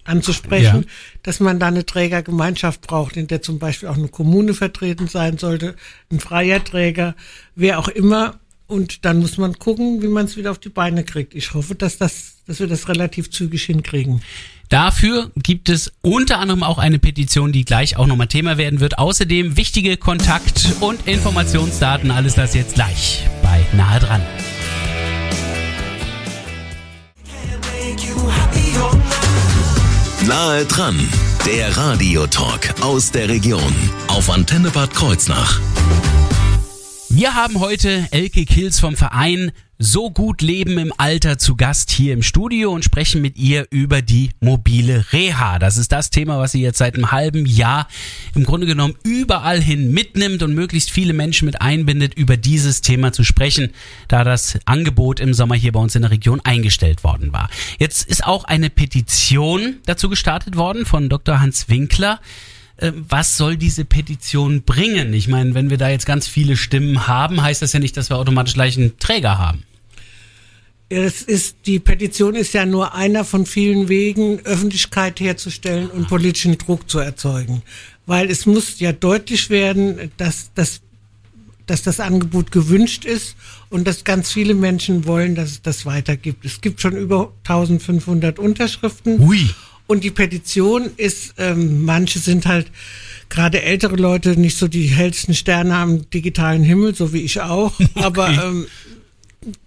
anzusprechen, 0.04 0.82
ja. 0.82 0.90
dass 1.22 1.40
man 1.40 1.58
da 1.58 1.66
eine 1.66 1.86
Trägergemeinschaft 1.86 2.82
braucht, 2.82 3.16
in 3.16 3.26
der 3.26 3.42
zum 3.42 3.58
Beispiel 3.58 3.88
auch 3.88 3.96
eine 3.96 4.08
Kommune 4.08 4.54
vertreten 4.54 5.08
sein 5.08 5.38
sollte, 5.38 5.74
ein 6.10 6.20
freier 6.20 6.62
Träger, 6.62 7.14
wer 7.54 7.78
auch 7.78 7.88
immer. 7.88 8.38
Und 8.68 9.04
dann 9.04 9.18
muss 9.18 9.38
man 9.38 9.58
gucken, 9.58 10.02
wie 10.02 10.08
man 10.08 10.24
es 10.24 10.36
wieder 10.36 10.50
auf 10.50 10.58
die 10.58 10.70
Beine 10.70 11.04
kriegt. 11.04 11.34
Ich 11.34 11.54
hoffe, 11.54 11.76
dass 11.76 11.98
das, 11.98 12.38
dass 12.46 12.58
wir 12.58 12.66
das 12.66 12.88
relativ 12.88 13.30
zügig 13.30 13.64
hinkriegen. 13.64 14.22
Dafür 14.68 15.30
gibt 15.36 15.68
es 15.68 15.92
unter 16.02 16.38
anderem 16.38 16.62
auch 16.62 16.78
eine 16.78 16.98
Petition, 16.98 17.52
die 17.52 17.64
gleich 17.64 17.96
auch 17.96 18.06
nochmal 18.06 18.26
Thema 18.26 18.58
werden 18.58 18.80
wird. 18.80 18.98
Außerdem 18.98 19.56
wichtige 19.56 19.96
Kontakt- 19.96 20.74
und 20.80 21.06
Informationsdaten. 21.06 22.10
Alles 22.10 22.34
das 22.34 22.54
jetzt 22.54 22.74
gleich 22.74 23.24
bei 23.42 23.64
Nahe 23.76 24.00
dran. 24.00 24.22
Nahe 30.26 30.64
dran, 30.64 31.08
der 31.46 31.76
Radiotalk 31.76 32.74
aus 32.80 33.12
der 33.12 33.28
Region 33.28 33.72
auf 34.08 34.28
Antenne 34.28 34.70
Bad 34.70 34.92
Kreuznach. 34.92 35.60
Wir 37.16 37.34
haben 37.34 37.60
heute 37.60 38.06
Elke 38.10 38.44
Kills 38.44 38.78
vom 38.78 38.94
Verein 38.94 39.50
So 39.78 40.10
gut 40.10 40.42
Leben 40.42 40.76
im 40.76 40.92
Alter 40.98 41.38
zu 41.38 41.56
Gast 41.56 41.90
hier 41.90 42.12
im 42.12 42.22
Studio 42.22 42.72
und 42.72 42.84
sprechen 42.84 43.22
mit 43.22 43.38
ihr 43.38 43.66
über 43.70 44.02
die 44.02 44.32
mobile 44.40 45.02
Reha. 45.14 45.58
Das 45.58 45.78
ist 45.78 45.92
das 45.92 46.10
Thema, 46.10 46.38
was 46.38 46.52
sie 46.52 46.60
jetzt 46.60 46.76
seit 46.76 46.94
einem 46.94 47.12
halben 47.12 47.46
Jahr 47.46 47.88
im 48.34 48.44
Grunde 48.44 48.66
genommen 48.66 48.96
überall 49.02 49.62
hin 49.62 49.92
mitnimmt 49.92 50.42
und 50.42 50.54
möglichst 50.54 50.90
viele 50.90 51.14
Menschen 51.14 51.46
mit 51.46 51.62
einbindet, 51.62 52.12
über 52.12 52.36
dieses 52.36 52.82
Thema 52.82 53.12
zu 53.12 53.24
sprechen, 53.24 53.70
da 54.08 54.22
das 54.22 54.58
Angebot 54.66 55.18
im 55.18 55.32
Sommer 55.32 55.54
hier 55.54 55.72
bei 55.72 55.80
uns 55.80 55.94
in 55.94 56.02
der 56.02 56.10
Region 56.10 56.42
eingestellt 56.44 57.02
worden 57.02 57.32
war. 57.32 57.48
Jetzt 57.78 58.06
ist 58.06 58.26
auch 58.26 58.44
eine 58.44 58.68
Petition 58.68 59.76
dazu 59.86 60.10
gestartet 60.10 60.56
worden 60.56 60.84
von 60.84 61.08
Dr. 61.08 61.40
Hans 61.40 61.70
Winkler. 61.70 62.20
Äh, 62.78 62.92
was 62.94 63.36
soll 63.36 63.56
diese 63.56 63.84
Petition 63.84 64.62
bringen? 64.62 65.12
Ich 65.14 65.28
meine, 65.28 65.54
wenn 65.54 65.70
wir 65.70 65.78
da 65.78 65.88
jetzt 65.88 66.06
ganz 66.06 66.26
viele 66.28 66.56
Stimmen 66.56 67.06
haben, 67.06 67.42
heißt 67.42 67.62
das 67.62 67.72
ja 67.72 67.80
nicht, 67.80 67.96
dass 67.96 68.10
wir 68.10 68.16
automatisch 68.16 68.54
gleich 68.54 68.76
einen 68.76 68.98
Träger 68.98 69.38
haben. 69.38 69.62
Es 70.88 71.22
ist, 71.22 71.56
die 71.66 71.80
Petition 71.80 72.36
ist 72.36 72.54
ja 72.54 72.64
nur 72.64 72.94
einer 72.94 73.24
von 73.24 73.44
vielen 73.44 73.88
Wegen, 73.88 74.38
Öffentlichkeit 74.40 75.18
herzustellen 75.18 75.90
und 75.90 76.06
politischen 76.06 76.58
Druck 76.58 76.88
zu 76.88 77.00
erzeugen. 77.00 77.62
Weil 78.06 78.30
es 78.30 78.46
muss 78.46 78.78
ja 78.78 78.92
deutlich 78.92 79.50
werden, 79.50 80.12
dass, 80.16 80.52
dass, 80.54 80.82
dass 81.66 81.82
das 81.82 81.98
Angebot 81.98 82.52
gewünscht 82.52 83.04
ist 83.04 83.34
und 83.68 83.84
dass 83.84 84.04
ganz 84.04 84.30
viele 84.30 84.54
Menschen 84.54 85.06
wollen, 85.06 85.34
dass 85.34 85.50
es 85.50 85.62
das 85.62 85.86
weitergibt. 85.86 86.44
Es 86.44 86.60
gibt 86.60 86.80
schon 86.80 86.96
über 86.96 87.32
1500 87.42 88.38
Unterschriften. 88.38 89.18
Ui. 89.18 89.50
Und 89.86 90.02
die 90.04 90.10
Petition 90.10 90.90
ist, 90.96 91.34
ähm, 91.38 91.84
manche 91.84 92.18
sind 92.18 92.46
halt 92.46 92.70
gerade 93.28 93.62
ältere 93.62 93.96
Leute 93.96 94.38
nicht 94.38 94.56
so 94.56 94.68
die 94.68 94.86
hellsten 94.86 95.34
Sterne 95.34 95.76
am 95.76 96.08
digitalen 96.10 96.62
Himmel, 96.62 96.94
so 96.94 97.12
wie 97.12 97.22
ich 97.22 97.40
auch. 97.40 97.72
Okay. 97.96 98.04
Aber 98.04 98.28
ähm, 98.28 98.66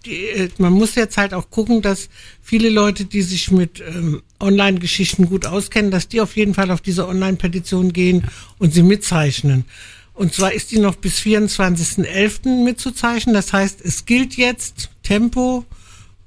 die, 0.04 0.26
äh, 0.26 0.48
man 0.58 0.72
muss 0.72 0.94
jetzt 0.94 1.16
halt 1.16 1.34
auch 1.34 1.50
gucken, 1.50 1.82
dass 1.82 2.08
viele 2.42 2.68
Leute, 2.68 3.04
die 3.04 3.22
sich 3.22 3.50
mit 3.50 3.80
ähm, 3.80 4.22
Online-Geschichten 4.38 5.26
gut 5.26 5.46
auskennen, 5.46 5.90
dass 5.90 6.08
die 6.08 6.20
auf 6.20 6.36
jeden 6.36 6.54
Fall 6.54 6.70
auf 6.70 6.80
diese 6.80 7.08
Online-Petition 7.08 7.92
gehen 7.92 8.24
und 8.58 8.72
sie 8.72 8.82
mitzeichnen. 8.82 9.64
Und 10.14 10.34
zwar 10.34 10.52
ist 10.52 10.70
die 10.70 10.78
noch 10.78 10.96
bis 10.96 11.18
24.11. 11.20 12.62
mitzuzeichnen. 12.64 13.34
Das 13.34 13.52
heißt, 13.52 13.80
es 13.82 14.04
gilt 14.04 14.36
jetzt 14.36 14.90
Tempo 15.02 15.64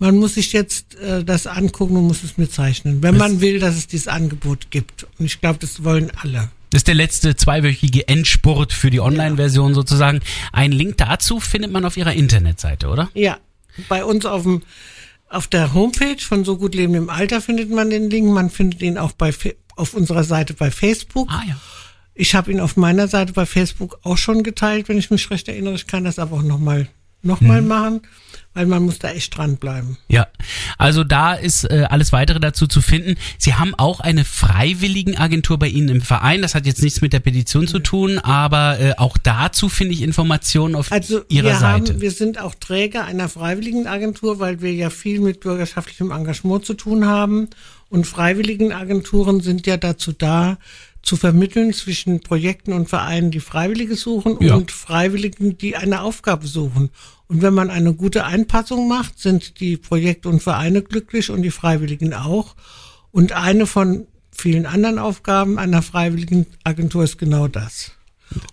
man 0.03 0.17
muss 0.17 0.33
sich 0.33 0.51
jetzt 0.51 0.95
äh, 0.95 1.23
das 1.23 1.47
angucken 1.47 1.95
und 1.95 2.07
muss 2.07 2.23
es 2.23 2.37
mitzeichnen, 2.37 3.01
wenn 3.01 3.15
man 3.15 3.39
will, 3.39 3.59
dass 3.59 3.77
es 3.77 3.87
dieses 3.87 4.09
Angebot 4.09 4.69
gibt. 4.69 5.07
Und 5.17 5.25
ich 5.25 5.39
glaube, 5.39 5.59
das 5.59 5.85
wollen 5.85 6.11
alle. 6.21 6.51
Das 6.71 6.79
ist 6.79 6.89
der 6.89 6.95
letzte 6.95 7.37
zweiwöchige 7.37 8.05
Endspurt 8.09 8.73
für 8.73 8.89
die 8.89 8.99
Online-Version 8.99 9.69
ja. 9.69 9.75
sozusagen. 9.75 10.19
Ein 10.51 10.73
Link 10.73 10.97
dazu 10.97 11.39
findet 11.39 11.71
man 11.71 11.85
auf 11.85 11.95
Ihrer 11.95 12.11
Internetseite, 12.11 12.89
oder? 12.89 13.11
Ja, 13.13 13.37
bei 13.87 14.03
uns 14.03 14.25
auf 14.25 14.43
dem 14.43 14.61
auf 15.29 15.47
der 15.47 15.73
Homepage 15.73 16.19
von 16.19 16.43
So 16.43 16.57
gut 16.57 16.75
Leben 16.75 16.95
im 16.95 17.09
Alter 17.09 17.39
findet 17.39 17.69
man 17.69 17.89
den 17.89 18.09
Link. 18.09 18.29
Man 18.29 18.49
findet 18.49 18.81
ihn 18.81 18.97
auch 18.97 19.13
bei 19.13 19.33
auf 19.77 19.93
unserer 19.93 20.25
Seite 20.25 20.53
bei 20.53 20.69
Facebook. 20.69 21.29
Ah 21.31 21.43
ja. 21.47 21.55
Ich 22.13 22.35
habe 22.35 22.51
ihn 22.51 22.59
auf 22.59 22.75
meiner 22.75 23.07
Seite 23.07 23.31
bei 23.31 23.45
Facebook 23.45 23.99
auch 24.03 24.17
schon 24.17 24.43
geteilt, 24.43 24.89
wenn 24.89 24.97
ich 24.97 25.09
mich 25.11 25.31
recht 25.31 25.47
erinnere. 25.47 25.75
Ich 25.75 25.87
kann 25.87 26.03
das 26.03 26.19
aber 26.19 26.35
auch 26.35 26.43
nochmal 26.43 26.89
nochmal 27.23 27.61
machen, 27.61 28.01
weil 28.53 28.65
man 28.65 28.83
muss 28.83 28.99
da 28.99 29.09
echt 29.11 29.35
dranbleiben. 29.35 29.97
Ja, 30.09 30.27
also 30.77 31.03
da 31.03 31.33
ist 31.33 31.63
äh, 31.63 31.87
alles 31.89 32.11
weitere 32.11 32.39
dazu 32.39 32.67
zu 32.67 32.81
finden. 32.81 33.15
Sie 33.37 33.55
haben 33.55 33.73
auch 33.75 33.99
eine 33.99 34.25
Freiwilligenagentur 34.25 35.57
bei 35.57 35.67
Ihnen 35.67 35.89
im 35.89 36.01
Verein. 36.01 36.41
Das 36.41 36.53
hat 36.53 36.65
jetzt 36.65 36.83
nichts 36.83 37.01
mit 37.01 37.13
der 37.13 37.19
Petition 37.21 37.67
zu 37.67 37.79
tun, 37.79 38.19
aber 38.19 38.79
äh, 38.79 38.93
auch 38.97 39.17
dazu 39.17 39.69
finde 39.69 39.93
ich 39.93 40.01
Informationen 40.01 40.75
auf 40.75 40.91
Also 40.91 41.21
Ihrer 41.29 41.45
wir, 41.45 41.55
Seite. 41.55 41.93
haben, 41.93 42.01
wir 42.01 42.11
sind 42.11 42.39
auch 42.39 42.55
Träger 42.55 43.05
einer 43.05 43.29
Freiwilligenagentur, 43.29 44.39
weil 44.39 44.61
wir 44.61 44.73
ja 44.73 44.89
viel 44.89 45.19
mit 45.19 45.39
bürgerschaftlichem 45.39 46.11
Engagement 46.11 46.65
zu 46.65 46.73
tun 46.73 47.05
haben. 47.05 47.49
Und 47.89 48.05
Freiwilligenagenturen 48.07 49.41
sind 49.41 49.67
ja 49.67 49.77
dazu 49.77 50.13
da, 50.13 50.57
zu 51.03 51.17
vermitteln 51.17 51.73
zwischen 51.73 52.21
Projekten 52.21 52.73
und 52.73 52.89
Vereinen, 52.89 53.29
die 53.29 53.41
Freiwillige 53.41 53.95
suchen 53.95 54.37
Ja. 54.39 54.55
und 54.55 54.71
Freiwilligen, 54.71 55.57
die 55.57 55.75
eine 55.75 56.01
Aufgabe 56.01 56.47
suchen. 56.47 56.89
Und 57.27 57.41
wenn 57.41 57.53
man 57.53 57.69
eine 57.69 57.93
gute 57.93 58.25
Einpassung 58.25 58.87
macht, 58.87 59.19
sind 59.19 59.59
die 59.59 59.77
Projekte 59.77 60.29
und 60.29 60.41
Vereine 60.41 60.81
glücklich 60.81 61.29
und 61.29 61.41
die 61.41 61.51
Freiwilligen 61.51 62.13
auch. 62.13 62.55
Und 63.11 63.33
eine 63.33 63.67
von 63.67 64.07
vielen 64.31 64.65
anderen 64.65 64.97
Aufgaben 64.97 65.59
einer 65.59 65.81
Freiwilligenagentur 65.81 67.03
ist 67.03 67.17
genau 67.17 67.47
das. 67.47 67.91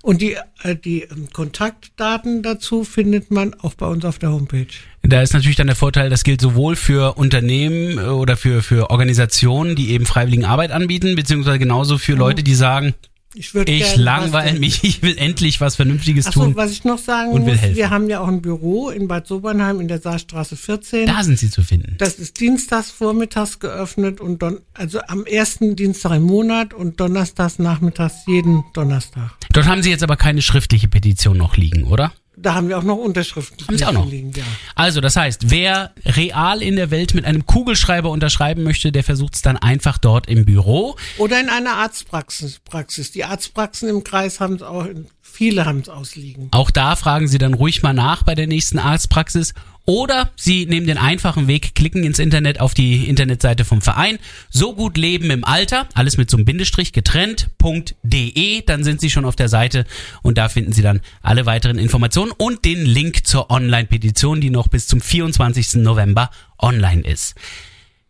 Und 0.02 0.20
die, 0.20 0.36
äh, 0.62 0.76
die 0.76 1.02
ähm, 1.02 1.28
Kontaktdaten 1.32 2.42
dazu 2.42 2.84
findet 2.84 3.30
man 3.30 3.54
auch 3.54 3.74
bei 3.74 3.86
uns 3.86 4.04
auf 4.04 4.18
der 4.18 4.32
Homepage. 4.32 4.66
Da 5.02 5.22
ist 5.22 5.32
natürlich 5.32 5.56
dann 5.56 5.66
der 5.66 5.76
Vorteil, 5.76 6.10
das 6.10 6.24
gilt 6.24 6.40
sowohl 6.40 6.76
für 6.76 7.16
Unternehmen 7.16 7.98
äh, 7.98 8.02
oder 8.02 8.36
für, 8.36 8.62
für 8.62 8.90
Organisationen, 8.90 9.74
die 9.74 9.90
eben 9.90 10.06
freiwilligen 10.06 10.44
Arbeit 10.44 10.72
anbieten, 10.72 11.14
beziehungsweise 11.16 11.58
genauso 11.58 11.98
für 11.98 12.14
Leute, 12.14 12.42
die 12.42 12.54
sagen, 12.54 12.94
Ich, 13.34 13.54
ich 13.54 13.96
langweile 13.96 14.58
mich, 14.58 14.82
ich 14.84 15.02
will 15.02 15.16
endlich 15.16 15.60
was 15.60 15.76
Vernünftiges 15.76 16.26
Ach 16.26 16.32
so, 16.32 16.44
tun. 16.44 16.56
was 16.56 16.70
ich 16.72 16.84
noch 16.84 16.98
sagen 16.98 17.30
und 17.30 17.46
will 17.46 17.52
muss, 17.54 17.62
helfen. 17.62 17.76
wir 17.76 17.90
haben 17.90 18.10
ja 18.10 18.20
auch 18.20 18.28
ein 18.28 18.42
Büro 18.42 18.90
in 18.90 19.06
Bad 19.08 19.26
Sobernheim 19.26 19.80
in 19.80 19.88
der 19.88 20.00
Saarstraße 20.00 20.56
14. 20.56 21.06
Da 21.06 21.22
sind 21.22 21.38
sie 21.38 21.48
zu 21.50 21.62
finden. 21.62 21.94
Das 21.98 22.14
ist 22.14 22.38
dienstags 22.40 22.90
vormittags 22.90 23.58
geöffnet 23.60 24.20
und 24.20 24.42
don, 24.42 24.58
also 24.74 25.00
am 25.06 25.24
ersten 25.26 25.76
Dienstag 25.76 26.16
im 26.16 26.24
Monat 26.24 26.74
und 26.74 26.98
donnerstags 27.00 27.58
nachmittags 27.58 28.14
jeden 28.26 28.64
Donnerstag. 28.74 29.30
Dort 29.52 29.66
haben 29.66 29.82
sie 29.82 29.90
jetzt 29.90 30.02
aber 30.02 30.16
keine 30.16 30.42
schriftliche 30.42 30.88
Petition 30.88 31.36
noch 31.38 31.56
liegen, 31.56 31.84
oder? 31.84 32.12
Da 32.42 32.54
haben 32.54 32.68
wir 32.68 32.78
auch 32.78 32.82
noch 32.82 32.96
Unterschriften. 32.96 33.66
Haben 33.66 33.76
Sie 33.76 33.84
auch 33.84 33.92
noch? 33.92 34.10
liegen, 34.10 34.32
ja. 34.34 34.44
Also, 34.74 35.00
das 35.00 35.16
heißt, 35.16 35.50
wer 35.50 35.92
real 36.04 36.62
in 36.62 36.76
der 36.76 36.90
Welt 36.90 37.14
mit 37.14 37.24
einem 37.24 37.46
Kugelschreiber 37.46 38.10
unterschreiben 38.10 38.62
möchte, 38.62 38.92
der 38.92 39.04
versucht 39.04 39.34
es 39.34 39.42
dann 39.42 39.56
einfach 39.56 39.98
dort 39.98 40.28
im 40.28 40.44
Büro. 40.44 40.96
Oder 41.18 41.40
in 41.40 41.48
einer 41.48 41.74
Arztpraxis. 41.74 42.60
Praxis. 42.60 43.12
Die 43.12 43.24
Arztpraxen 43.24 43.88
im 43.88 44.04
Kreis 44.04 44.40
haben 44.40 44.54
es 44.54 44.62
auch, 44.62 44.86
viele 45.30 45.64
haben 45.64 45.80
es 45.80 45.88
ausliegen. 45.88 46.48
Auch 46.50 46.70
da 46.70 46.96
fragen 46.96 47.28
Sie 47.28 47.38
dann 47.38 47.54
ruhig 47.54 47.82
mal 47.82 47.92
nach 47.92 48.22
bei 48.22 48.34
der 48.34 48.46
nächsten 48.46 48.78
Arztpraxis. 48.78 49.54
Oder 49.86 50.30
Sie 50.36 50.66
nehmen 50.66 50.86
den 50.86 50.98
einfachen 50.98 51.48
Weg, 51.48 51.74
klicken 51.74 52.04
ins 52.04 52.18
Internet 52.18 52.60
auf 52.60 52.74
die 52.74 53.08
Internetseite 53.08 53.64
vom 53.64 53.82
Verein. 53.82 54.18
So 54.50 54.74
gut 54.74 54.96
leben 54.96 55.30
im 55.30 55.44
Alter, 55.44 55.88
alles 55.94 56.16
mit 56.16 56.30
so 56.30 56.36
einem 56.36 56.44
Bindestrich 56.44 56.92
getrennt.de. 56.92 58.62
Dann 58.66 58.84
sind 58.84 59.00
Sie 59.00 59.10
schon 59.10 59.24
auf 59.24 59.36
der 59.36 59.48
Seite 59.48 59.86
und 60.22 60.38
da 60.38 60.48
finden 60.48 60.72
Sie 60.72 60.82
dann 60.82 61.00
alle 61.22 61.46
weiteren 61.46 61.78
Informationen 61.78 62.30
und 62.30 62.64
den 62.64 62.84
Link 62.84 63.26
zur 63.26 63.50
Online-Petition, 63.50 64.40
die 64.40 64.50
noch 64.50 64.68
bis 64.68 64.86
zum 64.86 65.00
24. 65.00 65.82
November 65.82 66.30
online 66.58 67.02
ist. 67.02 67.34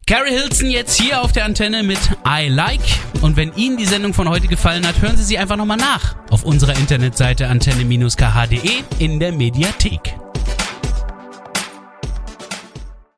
Carrie 0.07 0.31
Hilson 0.33 0.71
jetzt 0.71 1.01
hier 1.01 1.23
auf 1.23 1.33
der 1.33 1.45
Antenne 1.45 1.83
mit 1.83 1.99
I 2.27 2.49
Like. 2.49 2.81
Und 3.23 3.37
wenn 3.37 3.55
Ihnen 3.55 3.77
die 3.77 3.85
Sendung 3.85 4.13
von 4.13 4.29
heute 4.29 4.49
gefallen 4.49 4.87
hat, 4.87 5.01
hören 5.01 5.17
Sie 5.17 5.23
sie 5.23 5.39
einfach 5.39 5.57
nochmal 5.57 5.77
nach 5.77 6.17
auf 6.31 6.43
unserer 6.43 6.77
Internetseite 6.77 7.47
antenne-kh.de 7.47 8.83
in 8.99 9.21
der 9.21 9.33
Mediathek. 9.33 10.01